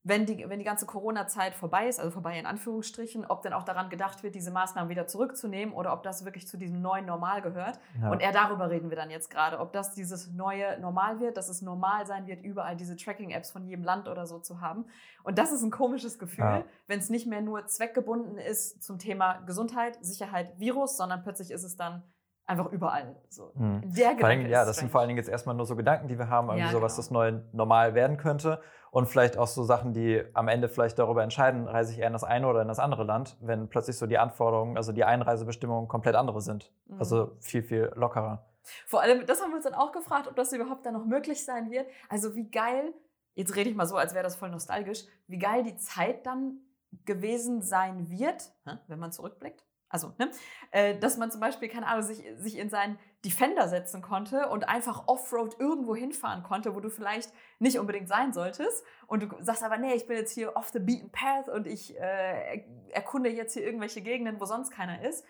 [0.07, 3.63] wenn die, wenn die ganze Corona-Zeit vorbei ist, also vorbei in Anführungsstrichen, ob dann auch
[3.63, 7.41] daran gedacht wird, diese Maßnahmen wieder zurückzunehmen oder ob das wirklich zu diesem neuen Normal
[7.41, 7.81] gehört.
[8.01, 8.11] Ja.
[8.11, 11.49] Und eher darüber reden wir dann jetzt gerade, ob das dieses neue Normal wird, dass
[11.49, 14.85] es normal sein wird, überall diese Tracking-Apps von jedem Land oder so zu haben.
[15.23, 16.65] Und das ist ein komisches Gefühl, ja.
[16.87, 21.65] wenn es nicht mehr nur zweckgebunden ist zum Thema Gesundheit, Sicherheit, Virus, sondern plötzlich ist
[21.65, 22.03] es dann
[22.47, 23.17] einfach überall.
[23.29, 23.53] So.
[23.55, 23.83] Hm.
[23.85, 26.19] Der vor allem, ja, das sind vor allen Dingen jetzt erstmal nur so Gedanken, die
[26.19, 26.87] wir haben, irgendwie ja, so, genau.
[26.87, 28.61] was das neue Normal werden könnte.
[28.91, 32.13] Und vielleicht auch so Sachen, die am Ende vielleicht darüber entscheiden, reise ich eher in
[32.13, 35.89] das eine oder in das andere Land, wenn plötzlich so die Anforderungen, also die Einreisebestimmungen
[35.89, 36.73] komplett andere sind.
[36.87, 36.99] Mhm.
[36.99, 38.47] Also viel, viel lockerer.
[38.87, 41.45] Vor allem, das haben wir uns dann auch gefragt, ob das überhaupt dann noch möglich
[41.45, 41.87] sein wird.
[42.09, 42.95] Also wie geil
[43.35, 46.61] jetzt rede ich mal so, als wäre das voll nostalgisch, wie geil die Zeit dann
[47.05, 48.53] gewesen sein wird,
[48.87, 49.64] wenn man zurückblickt.
[49.95, 50.29] Also, ne,
[50.73, 54.69] äh, dass man zum Beispiel, keine Ahnung, sich, sich in seinen Defender setzen konnte und
[54.69, 58.85] einfach Offroad irgendwo hinfahren konnte, wo du vielleicht nicht unbedingt sein solltest.
[59.07, 61.97] Und du sagst aber, nee, ich bin jetzt hier off the beaten path und ich
[61.97, 65.25] äh, erkunde jetzt hier irgendwelche Gegenden, wo sonst keiner ist.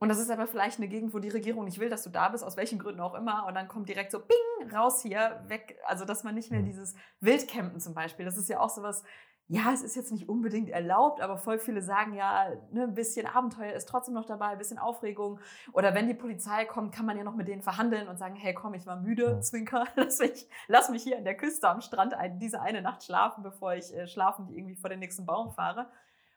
[0.00, 2.30] Und das ist aber vielleicht eine Gegend, wo die Regierung nicht will, dass du da
[2.30, 3.46] bist, aus welchen Gründen auch immer.
[3.46, 5.78] Und dann kommt direkt so, bing, raus hier, weg.
[5.86, 6.64] Also, dass man nicht mehr mhm.
[6.64, 9.04] dieses Wildcampen zum Beispiel, das ist ja auch sowas,
[9.52, 13.26] ja, es ist jetzt nicht unbedingt erlaubt, aber voll viele sagen ja, ne, ein bisschen
[13.26, 15.40] Abenteuer ist trotzdem noch dabei, ein bisschen Aufregung.
[15.72, 18.54] Oder wenn die Polizei kommt, kann man ja noch mit denen verhandeln und sagen, hey,
[18.54, 19.40] komm, ich war müde.
[19.40, 23.02] Zwinker, lass mich, lass mich hier an der Küste am Strand ein, diese eine Nacht
[23.02, 25.90] schlafen, bevor ich äh, schlafend irgendwie vor den nächsten Baum fahre.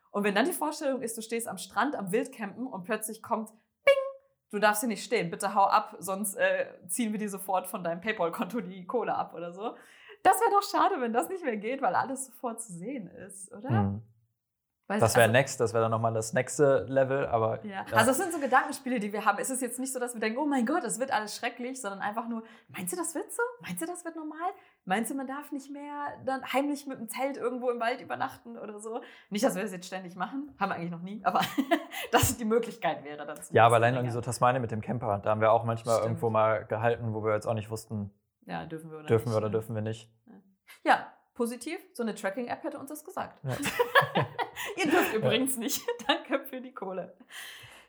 [0.10, 3.52] Und wenn dann die Vorstellung ist, du stehst am Strand am Wildcampen und plötzlich kommt,
[3.86, 3.94] bing,
[4.50, 7.84] du darfst hier nicht stehen, bitte hau ab, sonst äh, ziehen wir dir sofort von
[7.84, 9.76] deinem PayPal-Konto die Kohle ab oder so.
[10.24, 13.52] Das wäre doch schade, wenn das nicht mehr geht, weil alles sofort zu sehen ist,
[13.54, 13.70] oder?
[13.70, 14.02] Mhm.
[14.88, 17.64] Das wäre also, next, das wäre dann nochmal das nächste Level, aber.
[17.66, 17.72] Ja.
[17.72, 17.86] ja.
[17.94, 19.38] Also das sind so Gedankenspiele, die wir haben.
[19.40, 21.80] Es ist jetzt nicht so, dass wir denken, oh mein Gott, das wird alles schrecklich,
[21.80, 23.42] sondern einfach nur, meinst du, das wird so?
[23.62, 24.52] Meinst du, das wird normal?
[24.84, 28.58] Meinst du, man darf nicht mehr dann heimlich mit dem Zelt irgendwo im Wald übernachten
[28.58, 29.02] oder so?
[29.30, 31.40] Nicht, dass wir das jetzt ständig machen, haben wir eigentlich noch nie, aber
[32.12, 33.54] dass die Möglichkeit wäre dazu.
[33.54, 36.10] Ja, aber allein irgendwie so Tasmania mit dem Camper, da haben wir auch manchmal Stimmt.
[36.10, 38.12] irgendwo mal gehalten, wo wir jetzt auch nicht wussten,
[38.46, 39.34] ja, dürfen wir oder dürfen nicht.
[39.34, 40.10] wir oder dürfen wir nicht.
[40.84, 41.80] Ja, positiv.
[41.94, 43.40] So eine Tracking-App hätte uns das gesagt.
[43.44, 43.52] Ja.
[44.78, 45.82] Ihr dürft übrigens nicht.
[46.08, 47.14] Danke für die Kohle.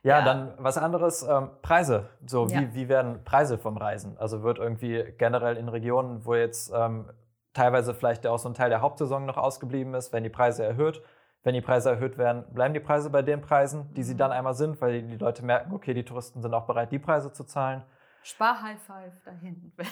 [0.03, 0.25] Ja, ja.
[0.25, 2.11] dann was anderes, ähm, Preise.
[2.27, 2.75] So, wie, ja.
[2.75, 4.19] wie werden Preise vom Reisen?
[4.19, 7.11] Also wird irgendwie generell in Regionen, wo jetzt ähm,
[7.55, 11.03] teilweise vielleicht auch so ein Teil der Hauptsaison noch ausgeblieben ist, werden die Preise erhöht.
[11.43, 14.19] Wenn die Preise erhöht werden, bleiben die Preise bei den Preisen, die sie mhm.
[14.19, 17.33] dann einmal sind, weil die Leute merken, okay, die Touristen sind auch bereit, die Preise
[17.33, 17.83] zu zahlen.
[18.25, 19.73] Spar-High Five da hinten.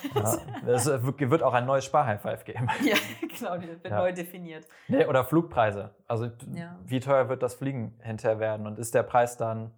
[0.67, 2.69] Ja, es wird auch ein neues Spar-High Five geben.
[2.83, 3.99] Ja, genau, die wird ja.
[3.99, 4.67] neu definiert.
[4.89, 5.95] Nee, oder Flugpreise.
[6.09, 6.79] Also ja.
[6.85, 8.67] wie teuer wird das Fliegen hinterher werden?
[8.67, 9.71] Und ist der Preis dann,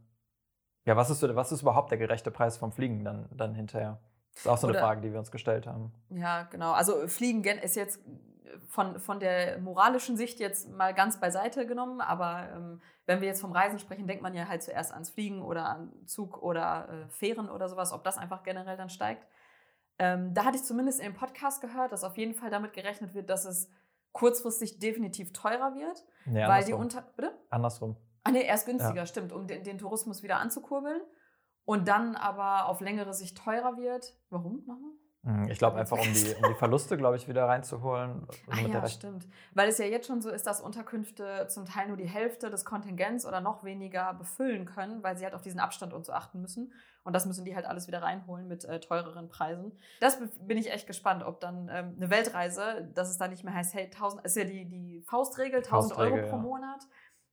[0.84, 3.98] ja, was ist, was ist überhaupt der gerechte Preis vom Fliegen dann, dann hinterher?
[4.34, 5.92] Das ist auch so eine oder, Frage, die wir uns gestellt haben.
[6.10, 6.72] Ja, genau.
[6.72, 8.00] Also Fliegen ist jetzt
[8.68, 13.40] von, von der moralischen Sicht jetzt mal ganz beiseite genommen, aber ähm, wenn wir jetzt
[13.40, 17.08] vom Reisen sprechen, denkt man ja halt zuerst ans Fliegen oder an Zug oder äh,
[17.08, 19.26] Fähren oder sowas, ob das einfach generell dann steigt.
[19.98, 23.30] Ähm, da hatte ich zumindest im Podcast gehört, dass auf jeden Fall damit gerechnet wird,
[23.30, 23.70] dass es
[24.12, 26.66] kurzfristig definitiv teurer wird, nee, weil andersrum.
[26.66, 27.96] die unter bitte andersrum.
[28.24, 29.06] Ah nee, erst günstiger, ja.
[29.06, 31.02] stimmt, um den, den Tourismus wieder anzukurbeln
[31.64, 34.16] und dann aber auf längere Sicht teurer wird.
[34.30, 34.92] Warum nochmal?
[35.24, 38.26] Mhm, ich glaube einfach, um die, um die Verluste, glaube ich, wieder reinzuholen.
[38.50, 39.26] Ah, ja, stimmt.
[39.54, 42.66] Weil es ja jetzt schon so ist, dass Unterkünfte zum Teil nur die Hälfte des
[42.66, 46.42] Kontingents oder noch weniger befüllen können, weil sie halt auf diesen Abstand und so achten
[46.42, 46.74] müssen.
[47.04, 49.72] Und das müssen die halt alles wieder reinholen mit äh, teureren Preisen.
[50.00, 53.54] Das bin ich echt gespannt, ob dann ähm, eine Weltreise, dass es dann nicht mehr
[53.54, 56.42] heißt, hey, 1000, ist ja die, die Faustregel, 1000 Faustregel, Euro pro ja.
[56.42, 56.86] Monat.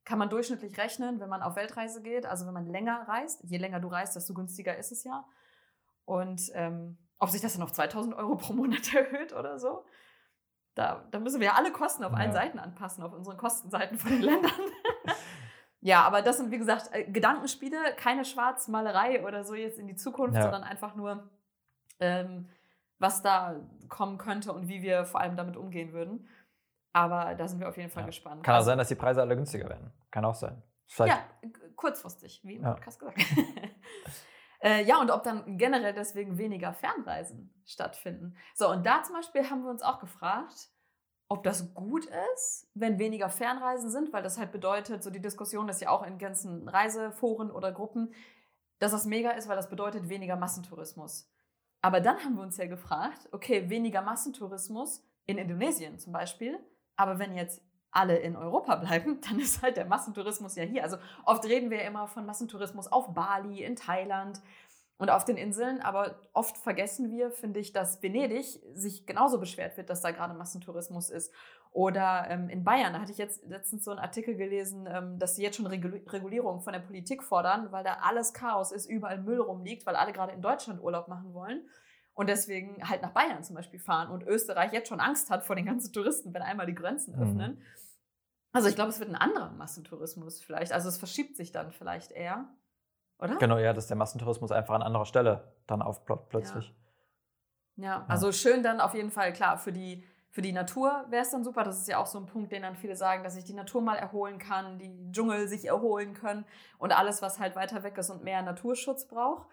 [0.06, 3.44] Kann man durchschnittlich rechnen, wenn man auf Weltreise geht, also wenn man länger reist.
[3.44, 5.26] Je länger du reist, desto günstiger ist es ja.
[6.06, 9.86] Und ähm, ob sich das dann auf 2000 Euro pro Monat erhöht oder so.
[10.74, 12.18] Da, da müssen wir ja alle Kosten auf ja.
[12.18, 14.52] allen Seiten anpassen, auf unseren Kostenseiten von den Ländern.
[15.82, 19.96] ja, aber das sind, wie gesagt, äh, Gedankenspiele, keine Schwarzmalerei oder so jetzt in die
[19.96, 20.44] Zukunft, ja.
[20.44, 21.30] sondern einfach nur,
[22.00, 22.50] ähm,
[22.98, 26.28] was da kommen könnte und wie wir vor allem damit umgehen würden.
[26.94, 28.08] Aber da sind wir auf jeden Fall ja.
[28.08, 28.44] gespannt.
[28.44, 29.92] Kann auch also, sein, dass die Preise alle günstiger werden.
[30.10, 30.64] Kann auch sein.
[30.88, 31.16] Vielleicht.
[31.16, 33.20] Ja, kurzfristig, wie im Podcast gesagt.
[34.62, 38.36] Äh, ja, und ob dann generell deswegen weniger Fernreisen stattfinden.
[38.54, 40.70] So, und da zum Beispiel haben wir uns auch gefragt,
[41.30, 45.70] ob das gut ist, wenn weniger Fernreisen sind, weil das halt bedeutet, so die Diskussion
[45.70, 48.14] ist ja auch in ganzen Reiseforen oder Gruppen,
[48.80, 51.32] dass das mega ist, weil das bedeutet weniger Massentourismus.
[51.82, 56.60] Aber dann haben wir uns ja gefragt, okay, weniger Massentourismus in Indonesien zum Beispiel,
[56.98, 60.84] aber wenn jetzt alle in Europa bleiben, dann ist halt der Massentourismus ja hier.
[60.84, 64.42] Also oft reden wir ja immer von Massentourismus auf Bali, in Thailand
[64.98, 69.76] und auf den Inseln, aber oft vergessen wir, finde ich, dass Venedig sich genauso beschwert
[69.76, 71.34] wird, dass da gerade Massentourismus ist.
[71.72, 75.36] Oder ähm, in Bayern, da hatte ich jetzt letztens so einen Artikel gelesen, ähm, dass
[75.36, 79.40] sie jetzt schon Regulierung von der Politik fordern, weil da alles Chaos ist, überall Müll
[79.40, 81.64] rumliegt, weil alle gerade in Deutschland Urlaub machen wollen
[82.14, 85.56] und deswegen halt nach Bayern zum Beispiel fahren und Österreich jetzt schon Angst hat vor
[85.56, 87.22] den ganzen Touristen, wenn einmal die Grenzen mhm.
[87.22, 87.52] öffnen.
[87.56, 87.62] Mhm.
[88.54, 90.74] Also ich glaube, es wird ein anderer Massentourismus vielleicht.
[90.74, 92.50] Also es verschiebt sich dann vielleicht eher,
[93.18, 93.38] oder?
[93.38, 96.74] Genau, ja, dass der Massentourismus einfach an anderer Stelle dann aufploppt plötzlich.
[97.78, 101.22] Ja, ja also schön dann auf jeden Fall, klar, für die, für die Natur wäre
[101.22, 101.64] es dann super.
[101.64, 103.82] Das ist ja auch so ein Punkt, den dann viele sagen, dass sich die Natur
[103.82, 106.46] mal erholen kann, die Dschungel sich erholen können
[106.78, 109.48] und alles, was halt weiter weg ist und mehr Naturschutz braucht.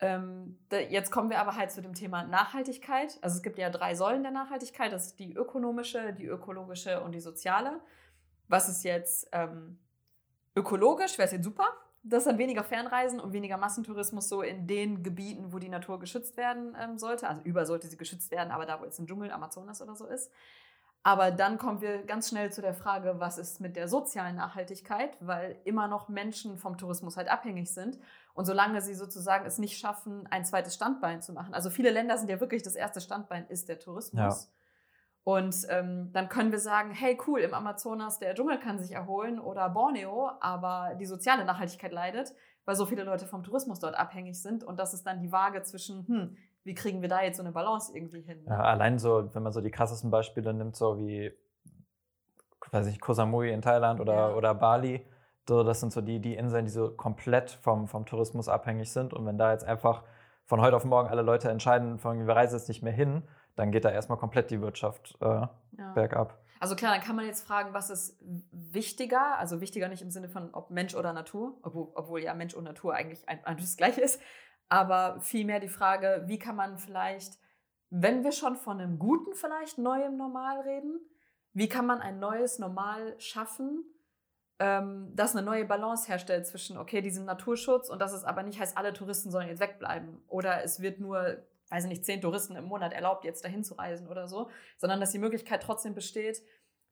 [0.00, 3.18] Ähm, jetzt kommen wir aber halt zu dem Thema Nachhaltigkeit.
[3.20, 4.92] Also es gibt ja drei Säulen der Nachhaltigkeit.
[4.92, 7.80] Das ist die ökonomische, die ökologische und die soziale.
[8.48, 9.78] Was ist jetzt ähm,
[10.56, 11.18] ökologisch?
[11.18, 11.66] Wäre es jetzt super.
[12.02, 16.38] Das sind weniger Fernreisen und weniger Massentourismus so in den Gebieten, wo die Natur geschützt
[16.38, 17.28] werden ähm, sollte.
[17.28, 20.06] Also überall sollte sie geschützt werden, aber da, wo jetzt ein Dschungel, Amazonas oder so
[20.06, 20.32] ist.
[21.02, 25.16] Aber dann kommen wir ganz schnell zu der Frage, was ist mit der sozialen Nachhaltigkeit,
[25.20, 27.98] weil immer noch Menschen vom Tourismus halt abhängig sind.
[28.34, 31.54] Und solange sie sozusagen es nicht schaffen, ein zweites Standbein zu machen.
[31.54, 34.44] Also viele Länder sind ja wirklich, das erste Standbein ist der Tourismus.
[34.44, 34.50] Ja.
[35.24, 39.38] Und ähm, dann können wir sagen, hey cool, im Amazonas der Dschungel kann sich erholen
[39.38, 42.32] oder Borneo, aber die soziale Nachhaltigkeit leidet,
[42.64, 44.64] weil so viele Leute vom Tourismus dort abhängig sind.
[44.64, 47.52] Und das ist dann die Waage zwischen, hm, wie kriegen wir da jetzt so eine
[47.52, 48.44] Balance irgendwie hin?
[48.46, 51.32] Ja, allein so, wenn man so die krassesten Beispiele nimmt, so wie,
[52.70, 54.34] weiß ich, Koh Samui in Thailand oder, ja.
[54.34, 55.06] oder Bali,
[55.50, 59.12] so, das sind so die, die Inseln, die so komplett vom, vom Tourismus abhängig sind.
[59.12, 60.04] Und wenn da jetzt einfach
[60.44, 63.24] von heute auf morgen alle Leute entscheiden, von, wir reisen jetzt nicht mehr hin,
[63.56, 65.50] dann geht da erstmal komplett die Wirtschaft äh, ja.
[65.94, 66.38] bergab.
[66.60, 68.16] Also klar, dann kann man jetzt fragen, was ist
[68.52, 69.38] wichtiger?
[69.38, 72.62] Also wichtiger nicht im Sinne von ob Mensch oder Natur, obwohl, obwohl ja Mensch und
[72.62, 74.22] Natur eigentlich ein, ein das Gleiche ist,
[74.68, 77.40] aber vielmehr die Frage, wie kann man vielleicht,
[77.88, 81.00] wenn wir schon von einem guten vielleicht neuem Normal reden,
[81.54, 83.84] wie kann man ein neues Normal schaffen,
[84.60, 88.60] ähm, das eine neue Balance herstellt zwischen, okay, diesem Naturschutz und dass es aber nicht
[88.60, 91.38] heißt, alle Touristen sollen jetzt wegbleiben oder es wird nur,
[91.70, 95.00] weiß ich nicht, zehn Touristen im Monat erlaubt, jetzt dahin zu reisen oder so, sondern
[95.00, 96.42] dass die Möglichkeit trotzdem besteht,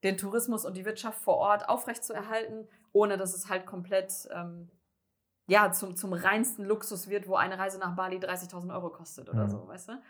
[0.02, 4.70] den Tourismus und die Wirtschaft vor Ort aufrechtzuerhalten, ohne dass es halt komplett ähm,
[5.46, 9.44] ja, zum, zum reinsten Luxus wird, wo eine Reise nach Bali 30.000 Euro kostet oder
[9.44, 9.50] mhm.
[9.50, 10.02] so, weißt du?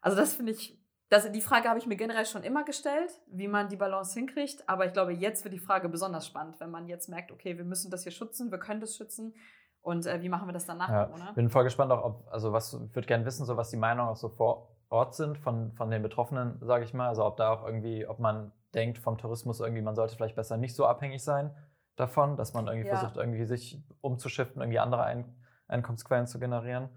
[0.00, 0.79] Also das finde ich,
[1.10, 4.68] das, die Frage habe ich mir generell schon immer gestellt, wie man die Balance hinkriegt.
[4.68, 7.64] Aber ich glaube, jetzt wird die Frage besonders spannend, wenn man jetzt merkt, okay, wir
[7.64, 9.34] müssen das hier schützen, wir können das schützen.
[9.82, 10.88] Und äh, wie machen wir das danach?
[10.88, 11.32] Ja, oder?
[11.34, 14.08] bin voll gespannt auch, ob, also was, ich würde gerne wissen, so was die Meinungen
[14.08, 17.08] auch so vor Ort sind von, von den Betroffenen, sage ich mal.
[17.08, 20.58] Also ob da auch irgendwie, ob man denkt vom Tourismus irgendwie, man sollte vielleicht besser
[20.58, 21.50] nicht so abhängig sein
[21.96, 22.96] davon, dass man irgendwie ja.
[22.96, 25.34] versucht, irgendwie sich umzuschiften, irgendwie andere Ein
[25.66, 26.88] Einkommensquellen zu generieren.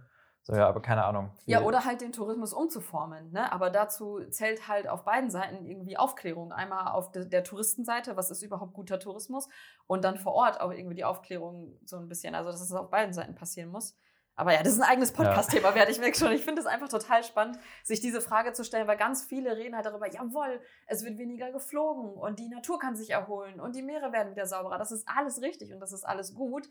[0.45, 1.31] So, ja, aber keine Ahnung.
[1.45, 3.31] Ja, oder halt den Tourismus umzuformen.
[3.31, 3.49] Ne?
[3.53, 6.51] Aber dazu zählt halt auf beiden Seiten irgendwie Aufklärung.
[6.51, 9.47] Einmal auf de der Touristenseite, was ist überhaupt guter Tourismus?
[9.87, 12.35] Und dann vor Ort auch irgendwie die Aufklärung so ein bisschen.
[12.35, 13.97] Also, dass es auf beiden Seiten passieren muss.
[14.35, 15.75] Aber ja, das ist ein eigenes Podcast-Thema, ja.
[15.75, 16.31] werde ich merke schon.
[16.31, 19.75] Ich finde es einfach total spannend, sich diese Frage zu stellen, weil ganz viele reden
[19.75, 23.83] halt darüber, jawohl, es wird weniger geflogen und die Natur kann sich erholen und die
[23.83, 24.79] Meere werden wieder sauberer.
[24.79, 26.67] Das ist alles richtig und das ist alles gut.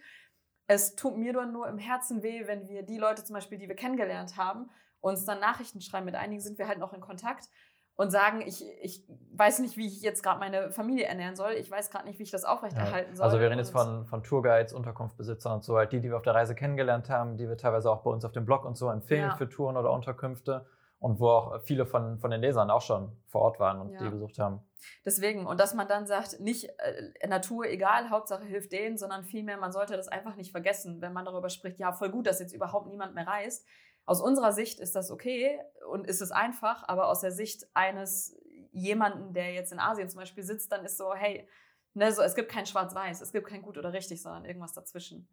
[0.75, 3.69] Es tut mir dann nur im Herzen weh, wenn wir die Leute zum Beispiel, die
[3.69, 6.07] wir kennengelernt haben, uns dann Nachrichten schreiben.
[6.07, 7.49] Mit einigen sind wir halt noch in Kontakt
[7.95, 9.05] und sagen, ich, ich
[9.35, 11.53] weiß nicht, wie ich jetzt gerade meine Familie ernähren soll.
[11.53, 13.25] Ich weiß gerade nicht, wie ich das aufrechterhalten soll.
[13.25, 16.23] Also wir reden jetzt von, von Tourguides, Unterkunftsbesitzern und so, halt die, die wir auf
[16.23, 18.89] der Reise kennengelernt haben, die wir teilweise auch bei uns auf dem Blog und so
[18.89, 19.37] empfehlen ja.
[19.37, 20.65] für Touren oder Unterkünfte
[21.03, 23.99] und wo auch viele von, von den Lesern auch schon vor Ort waren und ja.
[24.05, 24.61] die besucht haben.
[25.05, 29.57] Deswegen, und dass man dann sagt, nicht äh, Natur egal, Hauptsache hilft denen, sondern vielmehr,
[29.57, 32.55] man sollte das einfach nicht vergessen, wenn man darüber spricht, ja, voll gut, dass jetzt
[32.55, 33.67] überhaupt niemand mehr reist.
[34.05, 35.59] Aus unserer Sicht ist das okay
[35.91, 38.39] und ist es einfach, aber aus der Sicht eines
[38.71, 41.49] jemanden, der jetzt in Asien zum Beispiel sitzt, dann ist so, hey,
[41.95, 45.29] ne, so, es gibt kein Schwarz-Weiß, es gibt kein gut oder richtig, sondern irgendwas dazwischen.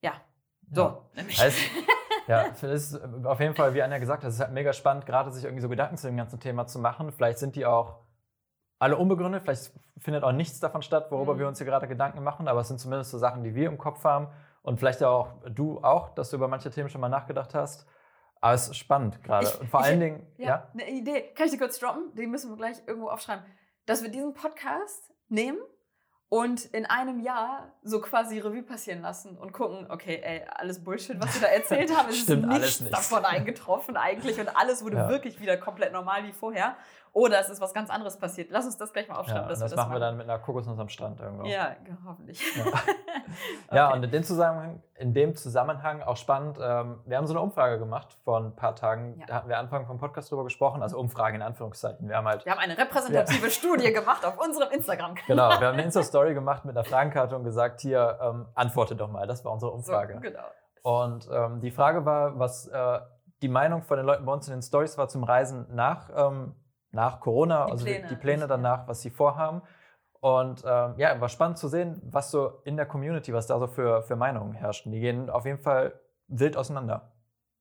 [0.00, 0.14] Ja,
[0.72, 0.80] so.
[0.80, 1.04] Ja.
[1.38, 1.58] Also,
[2.30, 5.04] ja, es ist auf jeden Fall, wie Anja gesagt hat, es ist halt mega spannend,
[5.04, 7.12] gerade sich irgendwie so Gedanken zu dem ganzen Thema zu machen.
[7.12, 8.00] Vielleicht sind die auch
[8.78, 11.38] alle unbegründet, vielleicht findet auch nichts davon statt, worüber mhm.
[11.40, 13.78] wir uns hier gerade Gedanken machen, aber es sind zumindest so Sachen, die wir im
[13.78, 14.28] Kopf haben
[14.62, 17.86] und vielleicht auch du auch, dass du über manche Themen schon mal nachgedacht hast.
[18.40, 19.48] Aber es ist spannend gerade.
[19.58, 20.26] Und vor ich, allen Dingen.
[20.38, 21.32] Ja, ja, eine Idee.
[21.34, 22.14] Kann ich dir kurz droppen?
[22.14, 23.44] Die müssen wir gleich irgendwo aufschreiben.
[23.84, 25.58] Dass wir diesen Podcast nehmen
[26.30, 31.20] und in einem Jahr so quasi Revue passieren lassen und gucken, okay, ey, alles Bullshit,
[31.20, 32.94] was wir da erzählt haben, ist nichts nicht.
[32.94, 35.08] davon eingetroffen eigentlich und alles wurde ja.
[35.08, 36.76] wirklich wieder komplett normal wie vorher.
[37.12, 38.48] Oder es ist was ganz anderes passiert.
[38.52, 39.42] Lass uns das gleich mal aufschreiben.
[39.42, 41.44] Ja, das, das machen wir dann mit einer Kokosnuss am Strand irgendwo.
[41.46, 41.74] Ja,
[42.06, 42.40] hoffentlich.
[42.56, 42.94] Ja, okay.
[43.72, 47.40] ja und in dem, Zusammenhang, in dem Zusammenhang auch spannend, ähm, wir haben so eine
[47.40, 49.16] Umfrage gemacht vor ein paar Tagen.
[49.18, 49.26] Ja.
[49.26, 52.08] Da hatten wir Anfang vom Podcast drüber gesprochen, also Umfrage in Anführungszeichen.
[52.08, 52.44] Wir haben halt.
[52.44, 53.50] Wir haben eine repräsentative ja.
[53.50, 55.26] Studie gemacht auf unserem Instagram-Kanal.
[55.26, 59.10] Genau, wir haben eine Insta-Story gemacht mit einer Fragenkarte und gesagt, hier, ähm, antworte doch
[59.10, 59.26] mal.
[59.26, 60.14] Das war unsere Umfrage.
[60.14, 60.44] So, genau.
[60.82, 63.00] Und ähm, die Frage war, was äh,
[63.42, 66.54] die Meinung von den Leuten bei uns in den Stories war zum Reisen nach ähm,
[66.92, 68.08] nach Corona, die also Pläne.
[68.08, 69.62] die Pläne danach, was sie vorhaben.
[70.20, 73.66] Und ähm, ja, war spannend zu sehen, was so in der Community, was da so
[73.66, 74.92] für, für Meinungen herrschen.
[74.92, 77.12] Die gehen auf jeden Fall wild auseinander.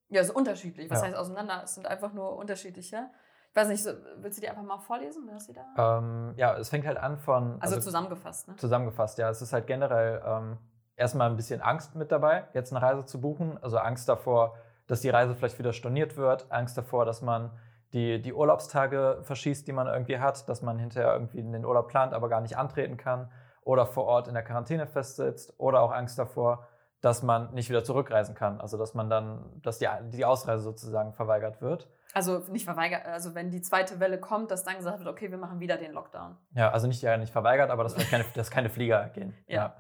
[0.10, 0.90] Ja, so unterschiedlich.
[0.90, 1.08] Was ja.
[1.08, 1.62] heißt auseinander?
[1.64, 3.10] Es sind einfach nur unterschiedliche.
[3.50, 5.28] Ich weiß nicht, so, willst du die einfach mal vorlesen?
[5.32, 5.98] Was sie da?
[5.98, 7.62] Ähm, ja, es fängt halt an von.
[7.62, 8.56] Also, also, zusammengefasst, ne?
[8.58, 9.30] Zusammengefasst, ja.
[9.30, 10.58] Es ist halt generell ähm,
[10.96, 13.58] erstmal ein bisschen Angst mit dabei, jetzt eine Reise zu buchen.
[13.62, 14.56] Also Angst davor,
[14.88, 17.52] dass die Reise vielleicht wieder storniert wird, Angst davor, dass man
[17.94, 22.14] die, die Urlaubstage verschießt, die man irgendwie hat, dass man hinterher irgendwie den Urlaub plant,
[22.14, 23.32] aber gar nicht antreten kann
[23.64, 26.68] oder vor Ort in der Quarantäne festsitzt oder auch Angst davor,
[27.02, 28.60] dass man nicht wieder zurückreisen kann.
[28.62, 31.88] Also dass man dann, dass die, die Ausreise sozusagen verweigert wird.
[32.14, 35.38] Also nicht verweigert, also wenn die zweite Welle kommt, dass dann gesagt wird, okay, wir
[35.38, 36.38] machen wieder den Lockdown.
[36.56, 39.36] Ja, also nicht, ja, nicht verweigert, aber dass keine, dass keine Flieger gehen.
[39.48, 39.76] Ja.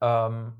[0.00, 0.26] Ja.
[0.26, 0.54] Ähm,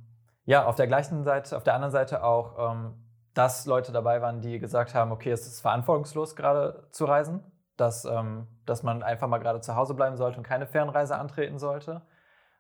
[0.45, 3.04] ja, auf der gleichen Seite, auf der anderen Seite auch, ähm,
[3.35, 7.43] dass Leute dabei waren, die gesagt haben, okay, es ist verantwortungslos gerade zu reisen,
[7.77, 11.59] dass, ähm, dass man einfach mal gerade zu Hause bleiben sollte und keine Fernreise antreten
[11.59, 12.03] sollte.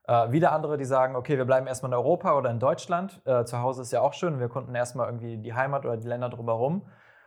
[0.07, 3.23] Äh, wieder andere, die sagen, okay, wir bleiben erstmal in Europa oder in Deutschland.
[3.25, 6.09] Äh, zu Hause ist ja auch schön, wir konnten erstmal irgendwie die Heimat oder die
[6.09, 6.87] Länder drumherum.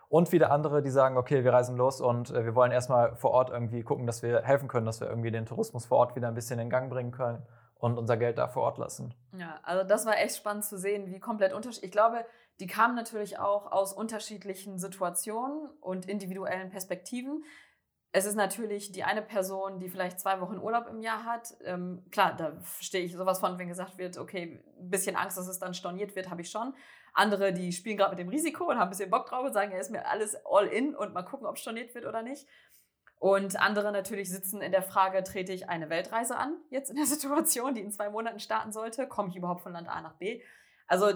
[0.09, 3.31] Und wieder andere, die sagen, okay, wir reisen los und äh, wir wollen erstmal vor
[3.31, 6.27] Ort irgendwie gucken, dass wir helfen können, dass wir irgendwie den Tourismus vor Ort wieder
[6.27, 9.13] ein bisschen in Gang bringen können und unser Geld da vor Ort lassen.
[9.37, 11.89] Ja, also das war echt spannend zu sehen, wie komplett unterschiedlich.
[11.89, 12.25] Ich glaube,
[12.59, 17.43] die kamen natürlich auch aus unterschiedlichen Situationen und individuellen Perspektiven
[18.17, 21.55] es ist natürlich die eine Person, die vielleicht zwei Wochen Urlaub im Jahr hat.
[21.63, 25.47] Ähm, klar, da verstehe ich sowas von, wenn gesagt wird, okay, ein bisschen Angst, dass
[25.47, 26.73] es dann storniert wird, habe ich schon.
[27.13, 29.71] Andere, die spielen gerade mit dem Risiko und haben ein bisschen Bock drauf und sagen,
[29.71, 32.47] ja, ist mir alles all in und mal gucken, ob es storniert wird oder nicht.
[33.19, 37.05] Und andere natürlich sitzen in der Frage, trete ich eine Weltreise an, jetzt in der
[37.07, 39.07] Situation, die in zwei Monaten starten sollte?
[39.07, 40.41] Komme ich überhaupt von Land A nach B?
[40.87, 41.11] Also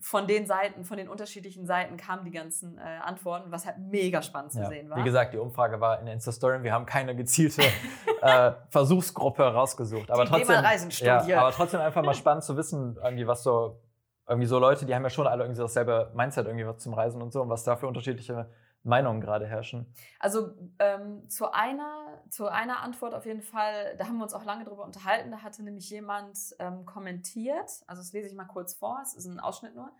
[0.00, 4.22] von den Seiten, von den unterschiedlichen Seiten kamen die ganzen äh, Antworten, was halt mega
[4.22, 4.68] spannend zu ja.
[4.68, 4.98] sehen war.
[4.98, 6.62] Wie gesagt, die Umfrage war in der Insta-Story.
[6.62, 7.62] Wir haben keine gezielte
[8.22, 10.08] äh, Versuchsgruppe rausgesucht.
[10.10, 10.62] Aber die trotzdem,
[11.00, 13.80] ja, aber trotzdem einfach mal spannend zu wissen, irgendwie was so,
[14.28, 17.20] irgendwie so Leute, die haben ja schon alle irgendwie dasselbe Mindset irgendwie was zum Reisen
[17.20, 18.48] und so und was da für unterschiedliche
[18.86, 19.92] Meinungen gerade herrschen.
[20.18, 24.44] Also ähm, zu, einer, zu einer Antwort auf jeden Fall, da haben wir uns auch
[24.44, 25.30] lange drüber unterhalten.
[25.30, 29.26] Da hatte nämlich jemand ähm, kommentiert, also das lese ich mal kurz vor, es ist
[29.26, 29.90] ein Ausschnitt nur.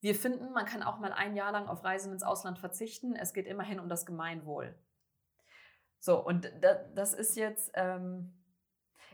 [0.00, 3.16] Wir finden, man kann auch mal ein Jahr lang auf Reisen ins Ausland verzichten.
[3.16, 4.78] Es geht immerhin um das Gemeinwohl.
[5.98, 6.52] So, und
[6.94, 8.32] das ist jetzt, ähm,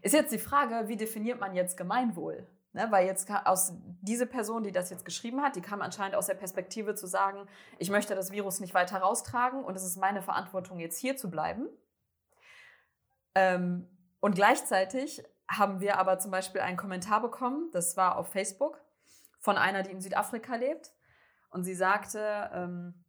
[0.03, 2.47] ist jetzt die Frage, wie definiert man jetzt Gemeinwohl?
[2.75, 6.27] Ne, weil jetzt aus diese Person, die das jetzt geschrieben hat, die kam anscheinend aus
[6.27, 7.47] der Perspektive zu sagen,
[7.79, 11.31] ich möchte das Virus nicht weiter raustragen und es ist meine Verantwortung, jetzt hier zu
[11.31, 11.69] bleiben.
[13.35, 18.81] Ähm, und gleichzeitig haben wir aber zum Beispiel einen Kommentar bekommen, das war auf Facebook,
[19.39, 20.95] von einer, die in Südafrika lebt.
[21.51, 23.02] Und sie sagte, ähm,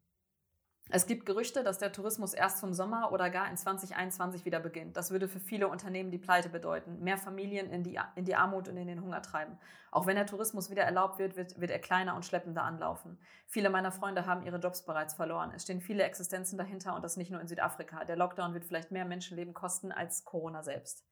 [0.90, 4.98] es gibt Gerüchte, dass der Tourismus erst zum Sommer oder gar in 2021 wieder beginnt.
[4.98, 8.68] Das würde für viele Unternehmen die Pleite bedeuten, mehr Familien in die, in die Armut
[8.68, 9.58] und in den Hunger treiben.
[9.92, 13.18] Auch wenn der Tourismus wieder erlaubt wird, wird, wird er kleiner und schleppender anlaufen.
[13.48, 15.52] Viele meiner Freunde haben ihre Jobs bereits verloren.
[15.56, 18.04] Es stehen viele Existenzen dahinter und das nicht nur in Südafrika.
[18.04, 21.06] Der Lockdown wird vielleicht mehr Menschenleben kosten als Corona selbst.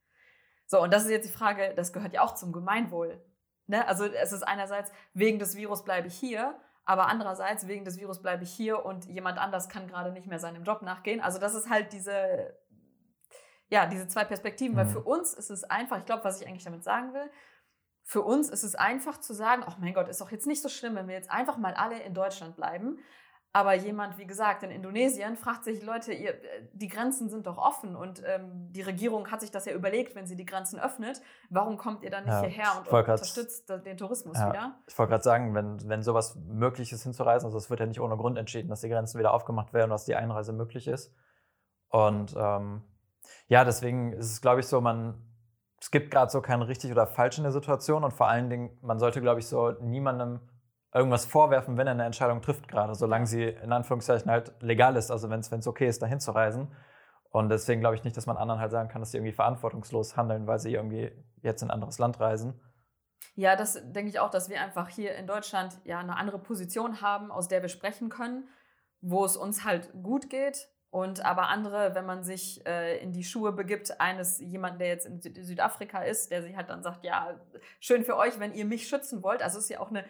[0.67, 3.23] So, und das ist jetzt die Frage, das gehört ja auch zum Gemeinwohl.
[3.67, 3.88] Ne?
[3.88, 6.60] Also es ist einerseits, wegen des Virus bleibe ich hier,
[6.91, 10.39] aber andererseits, wegen des Virus bleibe ich hier und jemand anders kann gerade nicht mehr
[10.39, 11.21] seinem Job nachgehen.
[11.21, 12.54] Also das ist halt diese,
[13.69, 14.73] ja, diese zwei Perspektiven.
[14.73, 14.77] Mhm.
[14.77, 17.32] Weil für uns ist es einfach, ich glaube, was ich eigentlich damit sagen will,
[18.04, 20.67] für uns ist es einfach zu sagen, oh mein Gott, ist doch jetzt nicht so
[20.67, 22.99] schlimm, wenn wir jetzt einfach mal alle in Deutschland bleiben.
[23.53, 26.35] Aber jemand, wie gesagt, in Indonesien fragt sich, Leute, ihr,
[26.71, 30.25] die Grenzen sind doch offen und ähm, die Regierung hat sich das ja überlegt, wenn
[30.25, 31.21] sie die Grenzen öffnet.
[31.49, 34.79] Warum kommt ihr dann nicht ja, hierher und unterstützt grad, den Tourismus ja, wieder?
[34.87, 37.99] Ich wollte gerade sagen, wenn, wenn sowas möglich ist hinzureisen, also es wird ja nicht
[37.99, 41.13] ohne Grund entschieden, dass die Grenzen wieder aufgemacht werden, dass die Einreise möglich ist.
[41.89, 42.83] Und ähm,
[43.47, 45.21] ja, deswegen ist es, glaube ich, so, man,
[45.77, 48.77] es gibt gerade so kein richtig oder falsch in der Situation und vor allen Dingen,
[48.81, 50.39] man sollte, glaube ich, so niemandem
[50.93, 55.12] irgendwas vorwerfen, wenn er eine Entscheidung trifft gerade, solange sie in Anführungszeichen halt legal ist,
[55.12, 56.73] also wenn es okay ist, dahin zu reisen.
[57.30, 60.17] Und deswegen glaube ich nicht, dass man anderen halt sagen kann, dass sie irgendwie verantwortungslos
[60.17, 62.60] handeln, weil sie irgendwie jetzt in ein anderes Land reisen.
[63.36, 67.01] Ja, das denke ich auch, dass wir einfach hier in Deutschland ja eine andere Position
[67.01, 68.49] haben, aus der wir sprechen können,
[68.99, 70.67] wo es uns halt gut geht.
[70.89, 75.06] Und aber andere, wenn man sich äh, in die Schuhe begibt, eines jemanden, der jetzt
[75.06, 77.39] in Südafrika ist, der sich halt dann sagt, ja,
[77.80, 79.41] schön für euch, wenn ihr mich schützen wollt.
[79.41, 80.04] Also es ist ja auch eine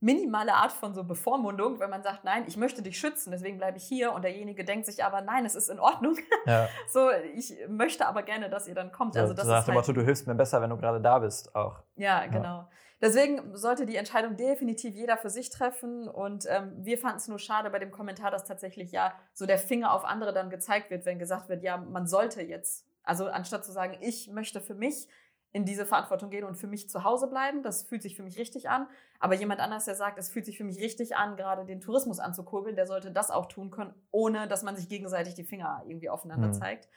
[0.00, 3.78] minimale Art von so Bevormundung, wenn man sagt, nein, ich möchte dich schützen, deswegen bleibe
[3.78, 6.16] ich hier und derjenige denkt sich aber, nein, es ist in Ordnung.
[6.46, 6.68] Ja.
[6.88, 9.16] So, ich möchte aber gerne, dass ihr dann kommt.
[9.16, 11.18] Ja, also das nach dem halt Motto, du hilfst mir besser, wenn du gerade da
[11.18, 11.80] bist auch.
[11.96, 12.44] Ja, genau.
[12.44, 12.68] Ja.
[13.00, 16.08] Deswegen sollte die Entscheidung definitiv jeder für sich treffen.
[16.08, 19.58] Und ähm, wir fanden es nur schade bei dem Kommentar, dass tatsächlich ja so der
[19.58, 22.86] Finger auf andere dann gezeigt wird, wenn gesagt wird, ja, man sollte jetzt.
[23.02, 25.08] Also anstatt zu sagen, ich möchte für mich,
[25.56, 27.62] in diese Verantwortung gehen und für mich zu Hause bleiben.
[27.62, 28.86] Das fühlt sich für mich richtig an.
[29.18, 32.18] Aber jemand anders, der sagt, es fühlt sich für mich richtig an, gerade den Tourismus
[32.18, 36.10] anzukurbeln, der sollte das auch tun können, ohne dass man sich gegenseitig die Finger irgendwie
[36.10, 36.52] aufeinander mhm.
[36.52, 36.88] zeigt.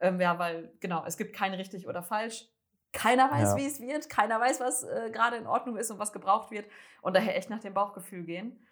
[0.00, 2.48] Ähm, ja, weil, genau, es gibt kein richtig oder falsch.
[2.94, 3.56] Keiner weiß, ja.
[3.58, 4.08] wie es wird.
[4.08, 6.64] Keiner weiß, was äh, gerade in Ordnung ist und was gebraucht wird.
[7.02, 8.66] Und daher echt nach dem Bauchgefühl gehen.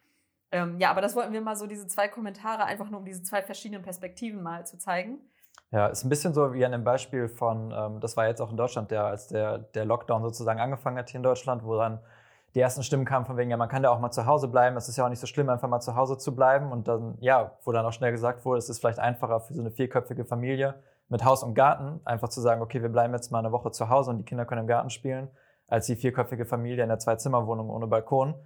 [0.53, 3.23] Ähm, ja, aber das wollten wir mal so, diese zwei Kommentare, einfach nur um diese
[3.23, 5.19] zwei verschiedenen Perspektiven mal zu zeigen.
[5.75, 8.53] Ja, ist ein bisschen so wie an dem Beispiel von, ähm, das war jetzt auch
[8.53, 11.99] in Deutschland, der, als der, der Lockdown sozusagen angefangen hat hier in Deutschland, wo dann
[12.55, 14.77] die ersten Stimmen kamen von wegen, ja, man kann da auch mal zu Hause bleiben,
[14.77, 16.71] es ist ja auch nicht so schlimm, einfach mal zu Hause zu bleiben.
[16.71, 19.63] Und dann, ja, wo dann auch schnell gesagt wurde, es ist vielleicht einfacher für so
[19.63, 20.77] eine vierköpfige Familie
[21.09, 23.89] mit Haus und Garten, einfach zu sagen, okay, wir bleiben jetzt mal eine Woche zu
[23.89, 25.29] Hause und die Kinder können im Garten spielen,
[25.67, 28.37] als die vierköpfige Familie in der Zwei-Zimmer-Wohnung ohne Balkon,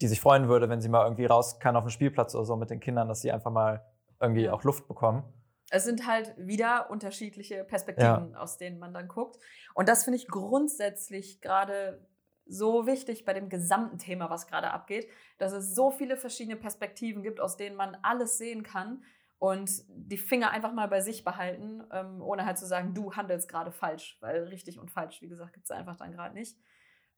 [0.00, 2.54] die sich freuen würde, wenn sie mal irgendwie raus kann auf den Spielplatz oder so
[2.54, 3.82] mit den Kindern, dass sie einfach mal
[4.20, 5.24] irgendwie auch Luft bekommen
[5.70, 8.38] es sind halt wieder unterschiedliche Perspektiven, ja.
[8.38, 9.38] aus denen man dann guckt.
[9.74, 12.06] Und das finde ich grundsätzlich gerade
[12.46, 17.22] so wichtig bei dem gesamten Thema, was gerade abgeht, dass es so viele verschiedene Perspektiven
[17.22, 19.02] gibt, aus denen man alles sehen kann
[19.38, 23.48] und die Finger einfach mal bei sich behalten, ähm, ohne halt zu sagen, du handelst
[23.48, 26.56] gerade falsch, weil richtig und falsch, wie gesagt, gibt es einfach dann gerade nicht.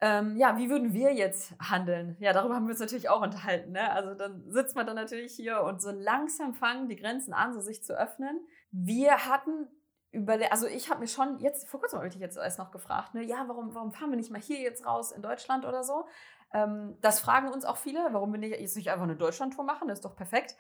[0.02, 2.16] Ähm, ja, wie würden wir jetzt handeln?
[2.20, 3.72] Ja, darüber haben wir uns natürlich auch unterhalten.
[3.72, 3.92] Ne?
[3.92, 7.60] Also dann sitzt man dann natürlich hier und so langsam fangen die Grenzen an, so
[7.60, 8.40] sich zu öffnen.
[8.70, 9.68] Wir hatten
[10.12, 12.70] überlegt, also ich habe mir schon jetzt, vor kurzem habe ich dich jetzt erst noch
[12.70, 15.84] gefragt, ne, ja, warum, warum fahren wir nicht mal hier jetzt raus in Deutschland oder
[15.84, 16.06] so?
[16.52, 19.98] Ähm, das fragen uns auch viele, warum wir jetzt nicht einfach eine Deutschlandtour machen, das
[19.98, 20.56] ist doch perfekt.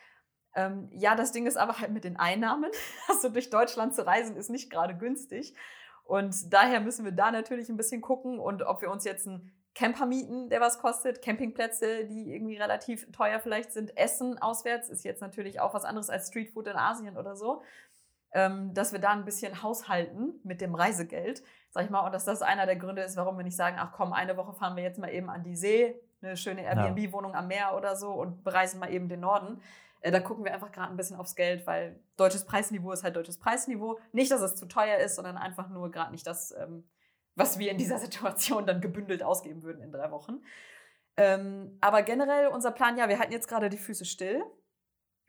[0.54, 2.70] Ähm, ja, das Ding ist aber halt mit den Einnahmen.
[3.08, 5.54] Also durch Deutschland zu reisen ist nicht gerade günstig.
[6.10, 9.52] Und daher müssen wir da natürlich ein bisschen gucken und ob wir uns jetzt einen
[9.76, 15.04] Camper mieten, der was kostet, Campingplätze, die irgendwie relativ teuer vielleicht sind, Essen auswärts ist
[15.04, 17.62] jetzt natürlich auch was anderes als Streetfood in Asien oder so.
[18.32, 22.24] Ähm, dass wir da ein bisschen haushalten mit dem Reisegeld, sag ich mal, und dass
[22.24, 24.82] das einer der Gründe ist, warum wir nicht sagen, ach komm, eine Woche fahren wir
[24.82, 28.80] jetzt mal eben an die See, eine schöne Airbnb-Wohnung am Meer oder so und bereisen
[28.80, 29.62] mal eben den Norden,
[30.00, 33.16] äh, da gucken wir einfach gerade ein bisschen aufs Geld, weil deutsches Preisniveau ist halt
[33.16, 33.98] deutsches Preisniveau.
[34.12, 36.88] Nicht, dass es zu teuer ist, sondern einfach nur gerade nicht das, ähm,
[37.34, 40.42] was wir in dieser Situation dann gebündelt ausgeben würden in drei Wochen.
[41.16, 44.42] Ähm, aber generell unser Plan, ja, wir halten jetzt gerade die Füße still.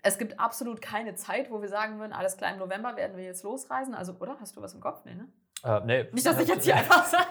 [0.04, 3.24] Es gibt absolut keine Zeit, wo wir sagen würden, alles klar, im November werden wir
[3.24, 3.94] jetzt losreisen.
[3.94, 4.38] Also, oder?
[4.40, 5.04] Hast du was im Kopf?
[5.06, 5.28] Nee, ne?
[5.64, 6.10] Äh, nee.
[6.12, 7.26] Nicht, dass ich jetzt hier einfach sage.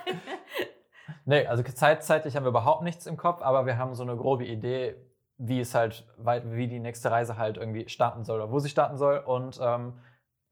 [1.24, 4.16] nee, also zeit, zeitlich haben wir überhaupt nichts im Kopf, aber wir haben so eine
[4.16, 4.94] grobe Idee,
[5.42, 8.98] wie es halt, wie die nächste Reise halt irgendwie starten soll oder wo sie starten
[8.98, 9.18] soll.
[9.18, 9.98] Und ähm,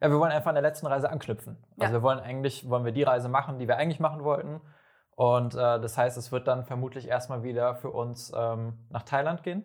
[0.01, 1.63] ja, wir wollen einfach an der letzten Reise anknüpfen.
[1.79, 1.99] Also ja.
[1.99, 4.63] wir wollen eigentlich, wollen wir die Reise machen, die wir eigentlich machen wollten.
[5.15, 9.43] Und äh, das heißt, es wird dann vermutlich erstmal wieder für uns ähm, nach Thailand
[9.43, 9.65] gehen.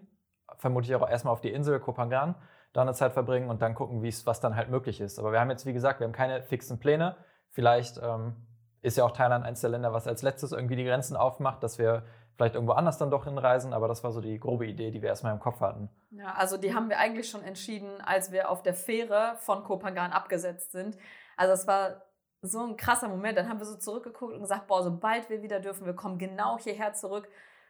[0.57, 2.36] Vermutlich auch erstmal auf die Insel Kopangan,
[2.74, 5.19] da eine Zeit verbringen und dann gucken, was dann halt möglich ist.
[5.19, 7.15] Aber wir haben jetzt, wie gesagt, wir haben keine fixen Pläne.
[7.49, 8.36] Vielleicht ähm,
[8.82, 11.80] ist ja auch Thailand eines der Länder, was als letztes irgendwie die Grenzen aufmacht, dass
[11.80, 12.03] wir
[12.36, 15.09] vielleicht irgendwo anders dann doch hinreisen, aber das war so die grobe Idee, die wir
[15.09, 15.89] erstmal im Kopf hatten.
[16.11, 20.11] Ja, also die haben wir eigentlich schon entschieden, als wir auf der Fähre von Kopangan
[20.11, 20.97] abgesetzt sind.
[21.38, 22.03] Also es war
[22.43, 23.38] so ein krasser Moment.
[23.38, 26.57] Dann haben wir so zurückgeguckt und gesagt, boah, sobald wir wieder dürfen, wir kommen genau
[26.59, 27.27] hierher zurück,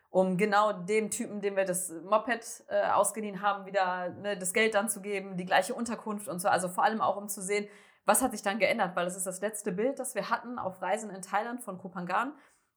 [0.10, 4.76] um genau dem Typen, dem wir das Moped äh, ausgeliehen haben, wieder ne, das Geld
[4.76, 6.48] dann zu geben, die gleiche Unterkunft und so.
[6.50, 7.68] Also vor allem auch, um zu sehen,
[8.06, 10.82] was hat sich dann geändert, weil es ist das letzte Bild, das wir hatten auf
[10.82, 12.34] Reisen in Thailand von Kopangan.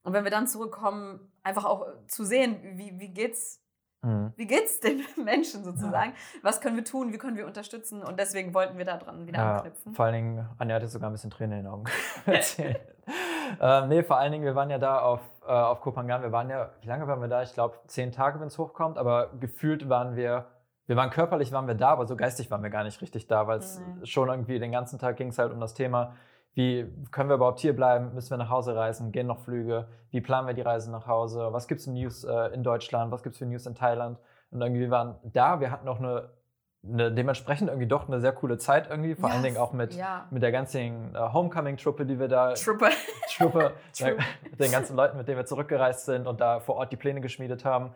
[0.07, 3.61] Und wenn wir dann zurückkommen, einfach auch zu sehen, wie, wie geht's
[4.03, 4.33] mhm.
[4.37, 6.13] wie geht's den Menschen sozusagen?
[6.13, 6.41] Ja.
[6.43, 7.13] Was können wir tun?
[7.13, 8.05] Wie können wir unterstützen?
[8.05, 9.95] Und deswegen wollten wir da dran wieder ja, anknüpfen.
[9.95, 11.87] Vor allen Dingen, Anja hatte sogar ein bisschen Tränen in den Augen
[12.27, 12.79] erzählt.
[13.61, 16.23] ähm, nee, vor allen Dingen, wir waren ja da auf, äh, auf Kopangan.
[16.23, 17.43] Wir waren ja, wie lange waren wir da?
[17.43, 18.99] Ich glaube, zehn Tage, wenn es hochkommt.
[18.99, 20.47] Aber gefühlt waren wir,
[20.87, 23.49] wir waren körperlich, waren wir da, aber so geistig waren wir gar nicht richtig da,
[23.49, 24.07] weil es mhm.
[24.07, 26.15] schon irgendwie den ganzen Tag ging es halt um das Thema,
[26.57, 28.15] wie können wir überhaupt hier bleiben?
[28.15, 29.13] Müssen wir nach Hause reisen?
[29.13, 29.89] Gehen noch Flüge?
[30.11, 31.49] Wie planen wir die Reise nach Hause?
[31.51, 33.13] Was gibt es für News äh, in Deutschland?
[33.13, 34.19] Was gibt es für News in Thailand?
[34.51, 36.31] Und irgendwie waren da, wir hatten auch eine,
[36.83, 39.95] eine dementsprechend irgendwie doch eine sehr coole Zeit irgendwie, vor yes, allen Dingen auch mit,
[39.97, 40.29] ja.
[40.31, 42.55] mit der ganzen äh, Homecoming-Truppe, die wir da.
[42.55, 42.89] Truppe.
[43.37, 43.73] Truppe,
[44.51, 47.21] mit den ganzen Leuten, mit denen wir zurückgereist sind und da vor Ort die Pläne
[47.21, 47.95] geschmiedet haben.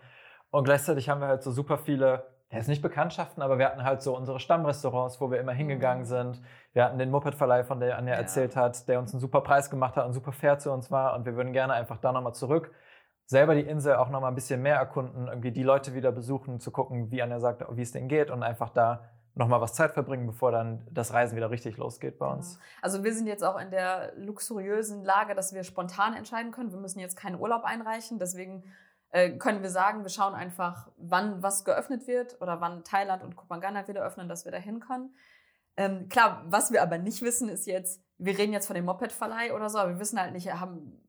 [0.51, 3.84] Und gleichzeitig haben wir halt so super viele ja, ist nicht Bekanntschaften, aber wir hatten
[3.84, 6.09] halt so unsere Stammrestaurants, wo wir immer hingegangen mhm.
[6.09, 6.42] sind.
[6.72, 8.20] Wir hatten den Moped-Verleih, von der Anja ja.
[8.20, 11.14] erzählt hat, der uns einen super Preis gemacht hat und super fair zu uns war.
[11.14, 12.72] Und wir würden gerne einfach da nochmal zurück,
[13.26, 16.72] selber die Insel auch nochmal ein bisschen mehr erkunden, irgendwie die Leute wieder besuchen, zu
[16.72, 20.26] gucken, wie Anja sagt, wie es denen geht und einfach da nochmal was Zeit verbringen,
[20.26, 22.59] bevor dann das Reisen wieder richtig losgeht bei uns.
[22.82, 26.72] Also wir sind jetzt auch in der luxuriösen Lage, dass wir spontan entscheiden können.
[26.72, 28.64] Wir müssen jetzt keinen Urlaub einreichen, deswegen
[29.11, 33.37] äh, können wir sagen, wir schauen einfach, wann was geöffnet wird oder wann Thailand und
[33.37, 35.15] Kupangana wieder öffnen, dass wir da hin können.
[35.77, 39.55] Ähm, klar, was wir aber nicht wissen, ist jetzt, wir reden jetzt von dem Moped-Verleih
[39.55, 41.01] oder so, aber wir wissen halt nicht, haben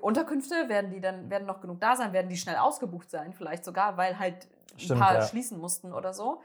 [0.00, 3.64] Unterkünfte, werden die dann, werden noch genug da sein, werden die schnell ausgebucht sein, vielleicht
[3.64, 5.22] sogar, weil halt ein Stimmt, paar ja.
[5.22, 6.42] schließen mussten oder so.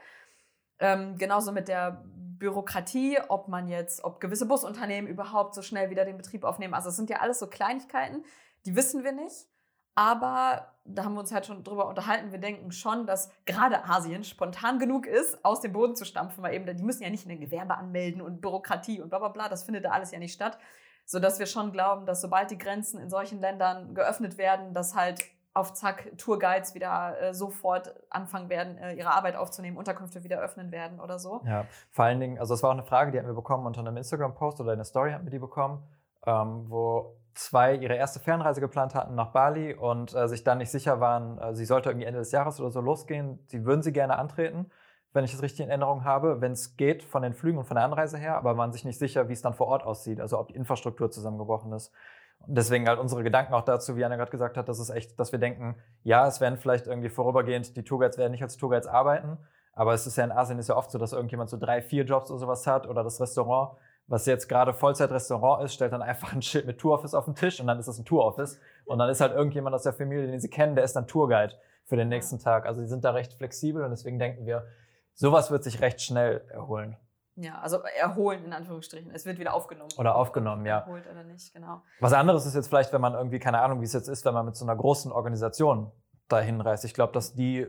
[0.78, 6.04] Ähm, genauso mit der Bürokratie, ob man jetzt, ob gewisse Busunternehmen überhaupt so schnell wieder
[6.04, 6.74] den Betrieb aufnehmen.
[6.74, 8.24] Also es sind ja alles so Kleinigkeiten,
[8.66, 9.46] die wissen wir nicht.
[9.94, 12.30] Aber da haben wir uns halt schon drüber unterhalten.
[12.30, 16.54] Wir denken schon, dass gerade Asien spontan genug ist, aus dem Boden zu stampfen, weil
[16.54, 19.48] eben die müssen ja nicht ein Gewerbe anmelden und Bürokratie und bla bla bla.
[19.48, 20.58] Das findet da alles ja nicht statt.
[21.06, 25.22] Sodass wir schon glauben, dass sobald die Grenzen in solchen Ländern geöffnet werden, dass halt
[25.54, 30.72] auf Zack Tourguides wieder äh, sofort anfangen werden, äh, ihre Arbeit aufzunehmen, Unterkünfte wieder öffnen
[30.72, 31.42] werden oder so.
[31.46, 33.80] Ja, vor allen Dingen, also das war auch eine Frage, die haben wir bekommen unter
[33.80, 35.86] einem Instagram-Post oder eine Story haben wir die bekommen,
[36.26, 40.70] ähm, wo zwei ihre erste Fernreise geplant hatten nach Bali und äh, sich dann nicht
[40.70, 43.38] sicher waren, äh, sie sollte irgendwie Ende des Jahres oder so losgehen.
[43.46, 44.70] Sie würden sie gerne antreten,
[45.12, 47.76] wenn ich das richtig in Erinnerung habe, wenn es geht von den Flügen und von
[47.76, 50.38] der Anreise her, aber waren sich nicht sicher, wie es dann vor Ort aussieht, also
[50.38, 51.92] ob die Infrastruktur zusammengebrochen ist.
[52.40, 55.18] Und deswegen halt unsere Gedanken auch dazu, wie Anna gerade gesagt hat, dass es echt,
[55.18, 58.86] dass wir denken, ja, es werden vielleicht irgendwie vorübergehend, die Tourguides werden nicht als Tourguides
[58.86, 59.38] arbeiten,
[59.72, 62.04] aber es ist ja in Asien ist ja oft so, dass irgendjemand so drei, vier
[62.04, 63.76] Jobs oder sowas hat oder das Restaurant
[64.06, 67.60] was jetzt gerade Vollzeitrestaurant ist, stellt dann einfach ein Schild mit Touroffice auf den Tisch
[67.60, 68.60] und dann ist das ein Touroffice.
[68.84, 71.54] Und dann ist halt irgendjemand aus der Familie, den sie kennen, der ist dann Tourguide
[71.84, 72.66] für den nächsten Tag.
[72.66, 74.66] Also sie sind da recht flexibel und deswegen denken wir,
[75.14, 76.96] sowas wird sich recht schnell erholen.
[77.36, 79.10] Ja, also erholen in Anführungsstrichen.
[79.12, 79.90] Es wird wieder aufgenommen.
[79.98, 80.80] Oder aufgenommen, ja.
[80.80, 81.82] Erholt oder nicht, genau.
[81.98, 84.34] Was anderes ist jetzt vielleicht, wenn man irgendwie, keine Ahnung, wie es jetzt ist, wenn
[84.34, 85.90] man mit so einer großen Organisation
[86.28, 86.84] dahin reist.
[86.84, 87.66] Ich glaube, dass die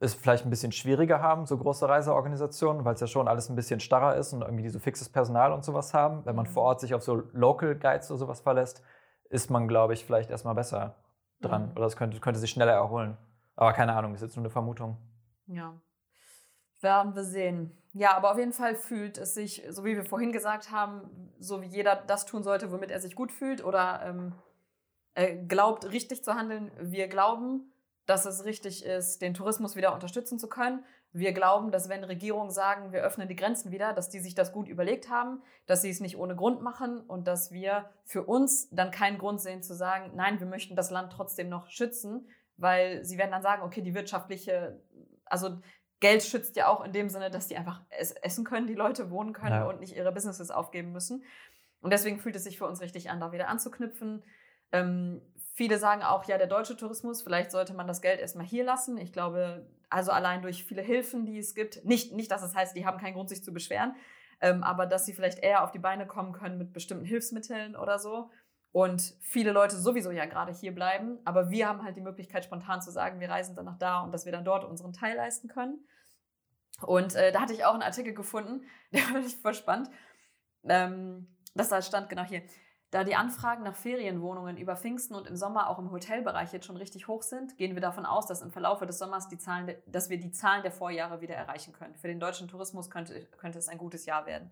[0.00, 3.56] es vielleicht ein bisschen schwieriger haben, so große Reiseorganisationen, weil es ja schon alles ein
[3.56, 6.24] bisschen starrer ist und irgendwie so fixes Personal und sowas haben.
[6.24, 6.50] Wenn man mhm.
[6.50, 8.82] vor Ort sich auf so Local Guides oder sowas verlässt,
[9.28, 10.96] ist man, glaube ich, vielleicht erstmal besser
[11.40, 11.70] dran.
[11.70, 11.76] Mhm.
[11.76, 13.16] Oder es könnte, könnte sich schneller erholen.
[13.56, 14.96] Aber keine Ahnung, ist jetzt nur eine Vermutung.
[15.46, 15.74] Ja.
[16.80, 17.76] Werden wir sehen.
[17.92, 21.60] Ja, aber auf jeden Fall fühlt es sich, so wie wir vorhin gesagt haben, so
[21.60, 26.34] wie jeder das tun sollte, womit er sich gut fühlt oder ähm, glaubt, richtig zu
[26.34, 26.70] handeln.
[26.78, 27.72] Wir glauben,
[28.08, 30.82] dass es richtig ist, den Tourismus wieder unterstützen zu können.
[31.12, 34.50] Wir glauben, dass wenn Regierungen sagen, wir öffnen die Grenzen wieder, dass die sich das
[34.50, 38.70] gut überlegt haben, dass sie es nicht ohne Grund machen und dass wir für uns
[38.70, 43.04] dann keinen Grund sehen zu sagen, nein, wir möchten das Land trotzdem noch schützen, weil
[43.04, 44.80] sie werden dann sagen, okay, die wirtschaftliche,
[45.26, 45.60] also
[46.00, 49.34] Geld schützt ja auch in dem Sinne, dass die einfach essen können, die Leute wohnen
[49.34, 49.68] können ja.
[49.68, 51.24] und nicht ihre Businesses aufgeben müssen.
[51.82, 54.22] Und deswegen fühlt es sich für uns richtig an, da wieder anzuknüpfen.
[54.72, 55.20] Ähm,
[55.58, 58.96] Viele sagen auch, ja, der deutsche Tourismus, vielleicht sollte man das Geld erstmal hier lassen.
[58.96, 62.56] Ich glaube, also allein durch viele Hilfen, die es gibt, nicht, nicht dass es das
[62.56, 63.96] heißt, die haben keinen Grund, sich zu beschweren,
[64.40, 67.98] ähm, aber dass sie vielleicht eher auf die Beine kommen können mit bestimmten Hilfsmitteln oder
[67.98, 68.30] so.
[68.70, 72.80] Und viele Leute sowieso ja gerade hier bleiben, aber wir haben halt die Möglichkeit, spontan
[72.80, 75.48] zu sagen, wir reisen dann nach da und dass wir dann dort unseren Teil leisten
[75.48, 75.84] können.
[76.82, 79.90] Und äh, da hatte ich auch einen Artikel gefunden, der fand ich voll spannend.
[80.62, 82.42] Ähm, das da stand genau hier.
[82.90, 86.78] Da die Anfragen nach Ferienwohnungen über Pfingsten und im Sommer auch im Hotelbereich jetzt schon
[86.78, 90.08] richtig hoch sind, gehen wir davon aus, dass im Verlauf des Sommers die Zahlen, dass
[90.08, 91.94] wir die Zahlen der Vorjahre wieder erreichen können.
[91.96, 94.50] Für den deutschen Tourismus könnte, könnte es ein gutes Jahr werden.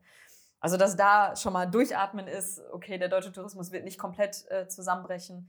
[0.61, 4.68] Also, dass da schon mal durchatmen ist, okay, der deutsche Tourismus wird nicht komplett äh,
[4.68, 5.49] zusammenbrechen.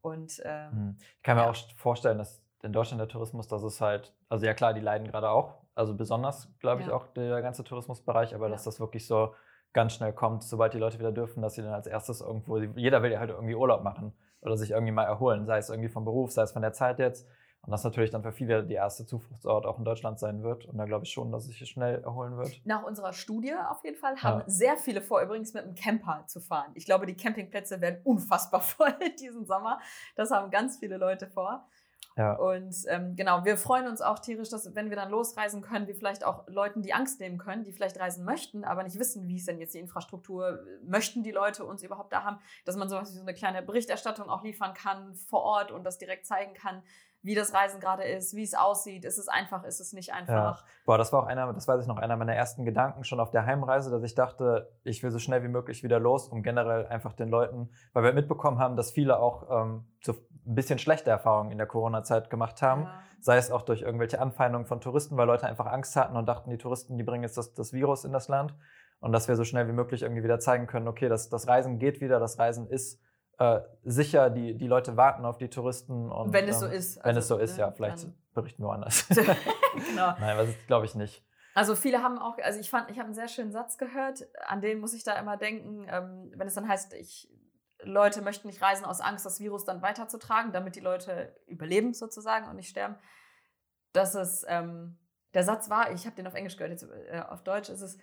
[0.00, 1.50] Und, äh, ich kann mir ja.
[1.50, 5.06] auch vorstellen, dass in Deutschland der Tourismus, das ist halt, also ja klar, die leiden
[5.06, 6.94] gerade auch, also besonders, glaube ich, ja.
[6.94, 8.52] auch der ganze Tourismusbereich, aber ja.
[8.52, 9.34] dass das wirklich so
[9.76, 13.02] ganz schnell kommt, sobald die Leute wieder dürfen, dass sie dann als erstes irgendwo, jeder
[13.02, 16.06] will ja halt irgendwie Urlaub machen oder sich irgendwie mal erholen, sei es irgendwie vom
[16.06, 17.28] Beruf, sei es von der Zeit jetzt.
[17.60, 20.64] Und das natürlich dann für viele die erste Zufluchtsort auch in Deutschland sein wird.
[20.66, 22.60] Und da glaube ich schon, dass es sich schnell erholen wird.
[22.64, 24.44] Nach unserer Studie auf jeden Fall haben ja.
[24.46, 26.70] sehr viele vor, übrigens mit einem Camper zu fahren.
[26.74, 29.80] Ich glaube, die Campingplätze werden unfassbar voll diesen Sommer.
[30.14, 31.66] Das haben ganz viele Leute vor.
[32.16, 32.32] Ja.
[32.32, 35.94] Und ähm, genau, wir freuen uns auch tierisch, dass wenn wir dann losreisen können, wir
[35.94, 39.36] vielleicht auch Leuten die Angst nehmen können, die vielleicht reisen möchten, aber nicht wissen, wie
[39.36, 43.12] ist denn jetzt die Infrastruktur, möchten die Leute uns überhaupt da haben, dass man sowas
[43.12, 46.82] wie so eine kleine Berichterstattung auch liefern kann vor Ort und das direkt zeigen kann,
[47.26, 50.60] wie das Reisen gerade ist, wie es aussieht, ist es einfach, ist es nicht einfach.
[50.60, 50.64] Ja.
[50.84, 53.32] Boah, das war auch einer, das weiß ich noch, einer meiner ersten Gedanken schon auf
[53.32, 56.86] der Heimreise, dass ich dachte, ich will so schnell wie möglich wieder los, um generell
[56.86, 61.10] einfach den Leuten, weil wir mitbekommen haben, dass viele auch ähm, so ein bisschen schlechte
[61.10, 62.82] Erfahrungen in der Corona-Zeit gemacht haben.
[62.82, 63.02] Ja.
[63.20, 66.50] Sei es auch durch irgendwelche Anfeindungen von Touristen, weil Leute einfach Angst hatten und dachten,
[66.50, 68.54] die Touristen, die bringen jetzt das, das Virus in das Land.
[69.00, 71.80] Und dass wir so schnell wie möglich irgendwie wieder zeigen können, okay, das, das Reisen
[71.80, 73.00] geht wieder, das Reisen ist
[73.38, 76.10] äh, sicher, die, die Leute warten auf die Touristen.
[76.10, 76.96] Und, wenn es so ähm, ist.
[76.96, 79.06] Wenn also, es so ist, ne, ja, vielleicht berichten wir anders.
[79.08, 80.14] genau.
[80.18, 81.24] Nein, das glaube ich nicht.
[81.54, 84.60] Also viele haben auch, also ich fand, ich habe einen sehr schönen Satz gehört, an
[84.60, 87.30] den muss ich da immer denken, ähm, wenn es dann heißt, ich,
[87.82, 92.46] Leute möchten nicht reisen aus Angst, das Virus dann weiterzutragen, damit die Leute überleben sozusagen
[92.48, 92.96] und nicht sterben.
[93.92, 94.98] Dass es, ähm,
[95.32, 97.96] der Satz war, ich habe den auf Englisch gehört, jetzt äh, auf Deutsch ist es,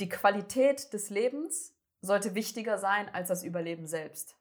[0.00, 4.36] die Qualität des Lebens sollte wichtiger sein als das Überleben selbst.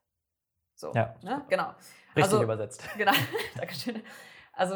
[0.75, 1.15] So, ja.
[1.23, 1.43] Ne?
[1.49, 1.69] Genau.
[2.15, 2.83] Richtig also, übersetzt.
[2.97, 3.13] Genau,
[3.55, 4.01] Dankeschön.
[4.53, 4.75] Also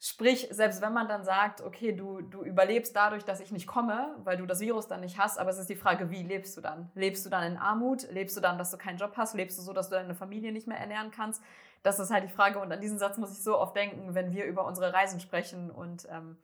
[0.00, 4.14] sprich, selbst wenn man dann sagt, okay, du, du überlebst dadurch, dass ich nicht komme,
[4.24, 6.60] weil du das Virus dann nicht hast, aber es ist die Frage, wie lebst du
[6.60, 6.90] dann?
[6.94, 8.10] Lebst du dann in Armut?
[8.10, 9.34] Lebst du dann, dass du keinen Job hast?
[9.34, 11.42] Lebst du so, dass du deine Familie nicht mehr ernähren kannst?
[11.82, 12.58] Das ist halt die Frage.
[12.58, 15.70] Und an diesen Satz muss ich so oft denken, wenn wir über unsere Reisen sprechen.
[15.70, 16.38] Und ähm,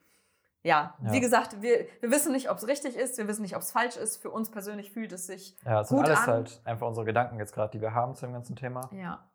[0.62, 3.56] ja, ja, wie gesagt, wir, wir wissen nicht, ob es richtig ist, wir wissen nicht,
[3.56, 4.20] ob es falsch ist.
[4.20, 5.56] Für uns persönlich fühlt es sich.
[5.64, 6.26] Ja, es sind alles an.
[6.26, 8.90] halt einfach unsere Gedanken jetzt gerade, die wir haben zu dem ganzen Thema.
[8.92, 9.30] Ja.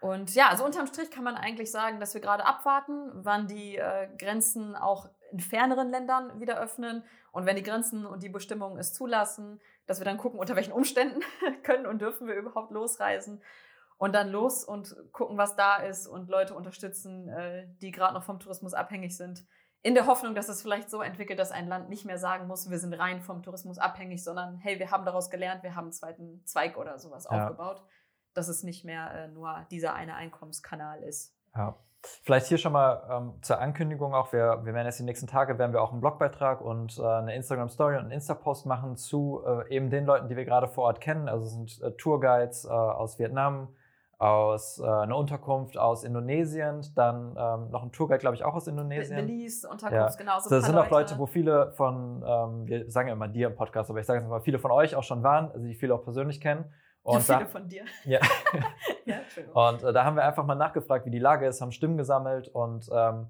[0.00, 3.76] Und ja, also unterm Strich kann man eigentlich sagen, dass wir gerade abwarten, wann die
[3.76, 7.02] äh, Grenzen auch in ferneren Ländern wieder öffnen.
[7.32, 10.72] Und wenn die Grenzen und die Bestimmungen es zulassen, dass wir dann gucken, unter welchen
[10.72, 11.20] Umständen
[11.62, 13.42] können und dürfen wir überhaupt losreisen.
[13.96, 18.22] Und dann los und gucken, was da ist und Leute unterstützen, äh, die gerade noch
[18.22, 19.44] vom Tourismus abhängig sind.
[19.82, 22.68] In der Hoffnung, dass es vielleicht so entwickelt, dass ein Land nicht mehr sagen muss,
[22.68, 25.92] wir sind rein vom Tourismus abhängig, sondern hey, wir haben daraus gelernt, wir haben einen
[25.92, 27.44] zweiten Zweig oder sowas ja.
[27.44, 27.82] aufgebaut
[28.38, 31.34] dass es nicht mehr äh, nur dieser eine Einkommenskanal ist.
[31.54, 31.76] Ja.
[32.22, 35.58] Vielleicht hier schon mal ähm, zur Ankündigung auch, wir, wir werden jetzt die nächsten Tage,
[35.58, 39.74] werden wir auch einen Blogbeitrag und äh, eine Instagram-Story und einen Insta-Post machen zu äh,
[39.74, 41.28] eben den Leuten, die wir gerade vor Ort kennen.
[41.28, 43.74] Also es sind äh, Tourguides äh, aus Vietnam,
[44.18, 48.66] aus äh, einer Unterkunft aus Indonesien, dann ähm, noch ein Tourguide, glaube ich, auch aus
[48.66, 49.16] Indonesien.
[49.16, 50.16] Belize, Unterkunft, ja.
[50.18, 50.40] genau.
[50.40, 53.54] So das sind auch Leute, wo viele von, ähm, wir sagen ja immer dir im
[53.54, 55.94] Podcast, aber ich sage jetzt mal, viele von euch auch schon waren, also die viele
[55.94, 56.64] auch persönlich kennen.
[57.02, 57.84] Und viele da, von dir.
[58.04, 58.18] Ja.
[59.04, 59.20] ja
[59.54, 62.48] und äh, da haben wir einfach mal nachgefragt, wie die Lage ist, haben Stimmen gesammelt
[62.48, 63.28] und ähm,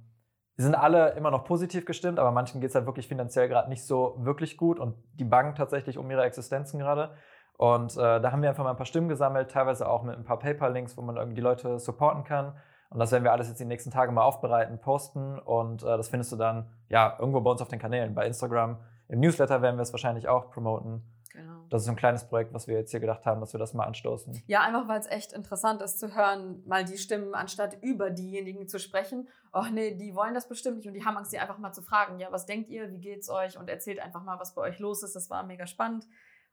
[0.57, 3.87] sind alle immer noch positiv gestimmt, aber manchen geht es halt wirklich finanziell gerade nicht
[3.87, 7.15] so wirklich gut und die bangen tatsächlich um ihre Existenzen gerade.
[7.59, 10.25] Und äh, da haben wir einfach mal ein paar Stimmen gesammelt, teilweise auch mit ein
[10.25, 12.55] paar PayPal-Links, wo man irgendwie die Leute supporten kann.
[12.89, 15.41] Und das werden wir alles jetzt die nächsten Tage mal aufbereiten, posten.
[15.41, 18.79] Und äh, das findest du dann ja irgendwo bei uns auf den Kanälen, bei Instagram.
[19.09, 21.03] Im Newsletter werden wir es wahrscheinlich auch promoten.
[21.33, 21.65] Genau.
[21.69, 23.85] Das ist ein kleines Projekt, was wir jetzt hier gedacht haben, dass wir das mal
[23.85, 24.41] anstoßen.
[24.47, 28.69] Ja, einfach weil es echt interessant ist zu hören, mal die Stimmen, anstatt über diejenigen
[28.69, 29.29] zu sprechen.
[29.51, 31.83] Ach nee, die wollen das bestimmt nicht und die haben Angst, die einfach mal zu
[31.83, 32.21] fragen.
[32.21, 32.91] Ja, was denkt ihr?
[32.93, 33.59] Wie geht's euch?
[33.59, 35.17] Und erzählt einfach mal, was bei euch los ist.
[35.17, 36.07] Das war mega spannend.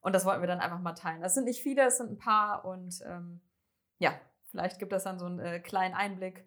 [0.06, 1.22] Und das wollten wir dann einfach mal teilen.
[1.22, 3.42] Das sind nicht viele, es sind ein paar und ähm,
[3.98, 4.14] ja,
[4.52, 6.46] vielleicht gibt das dann so einen äh, kleinen Einblick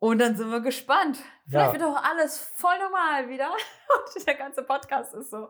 [0.00, 1.18] und dann sind wir gespannt.
[1.46, 1.72] Vielleicht ja.
[1.72, 3.50] wird doch alles voll normal wieder.
[4.16, 5.48] Und der ganze Podcast ist so.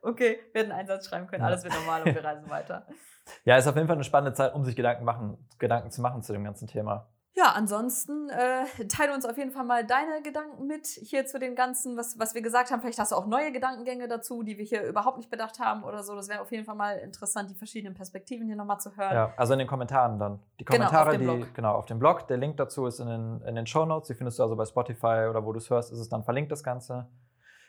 [0.00, 2.86] Okay, wir hätten einen Satz schreiben können, alles wird normal und wir reisen weiter.
[3.44, 6.22] Ja, ist auf jeden Fall eine spannende Zeit, um sich Gedanken, machen, Gedanken zu machen
[6.22, 7.10] zu dem ganzen Thema.
[7.38, 11.54] Ja, ansonsten äh, teile uns auf jeden Fall mal deine Gedanken mit hier zu dem
[11.54, 12.80] Ganzen, was, was wir gesagt haben.
[12.80, 16.02] Vielleicht hast du auch neue Gedankengänge dazu, die wir hier überhaupt nicht bedacht haben oder
[16.02, 16.16] so.
[16.16, 19.14] Das wäre auf jeden Fall mal interessant, die verschiedenen Perspektiven hier nochmal zu hören.
[19.14, 20.40] Ja, also in den Kommentaren dann.
[20.58, 21.54] Die Kommentare, genau, die, Blog.
[21.54, 22.26] genau, auf dem Blog.
[22.26, 24.08] Der Link dazu ist in den, in den Show Notes.
[24.08, 26.50] Die findest du also bei Spotify oder wo du es hörst, ist es dann verlinkt,
[26.50, 27.06] das Ganze.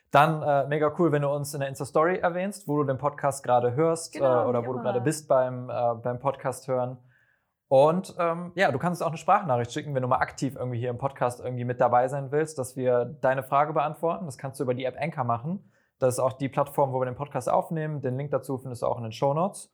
[0.10, 3.44] Dann äh, mega cool, wenn du uns in der Insta-Story erwähnst, wo du den Podcast
[3.44, 4.80] gerade hörst genau, äh, oder wo immer.
[4.80, 6.98] du gerade bist beim, äh, beim Podcast hören.
[7.70, 10.90] Und ähm, ja, du kannst auch eine Sprachnachricht schicken, wenn du mal aktiv irgendwie hier
[10.90, 14.26] im Podcast irgendwie mit dabei sein willst, dass wir deine Frage beantworten.
[14.26, 15.72] Das kannst du über die App Anchor machen.
[16.00, 18.02] Das ist auch die Plattform, wo wir den Podcast aufnehmen.
[18.02, 19.72] Den Link dazu findest du auch in den Show Notes.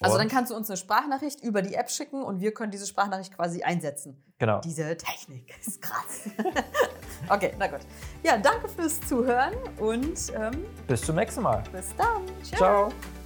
[0.00, 2.86] Also dann kannst du uns eine Sprachnachricht über die App schicken und wir können diese
[2.86, 4.22] Sprachnachricht quasi einsetzen.
[4.38, 4.60] Genau.
[4.60, 6.30] Diese Technik ist krass.
[7.28, 7.80] okay, na gut.
[8.22, 11.64] Ja, danke fürs Zuhören und ähm, bis zum nächsten Mal.
[11.72, 12.22] Bis dann.
[12.44, 12.90] Ciao.
[12.90, 13.17] Ciao.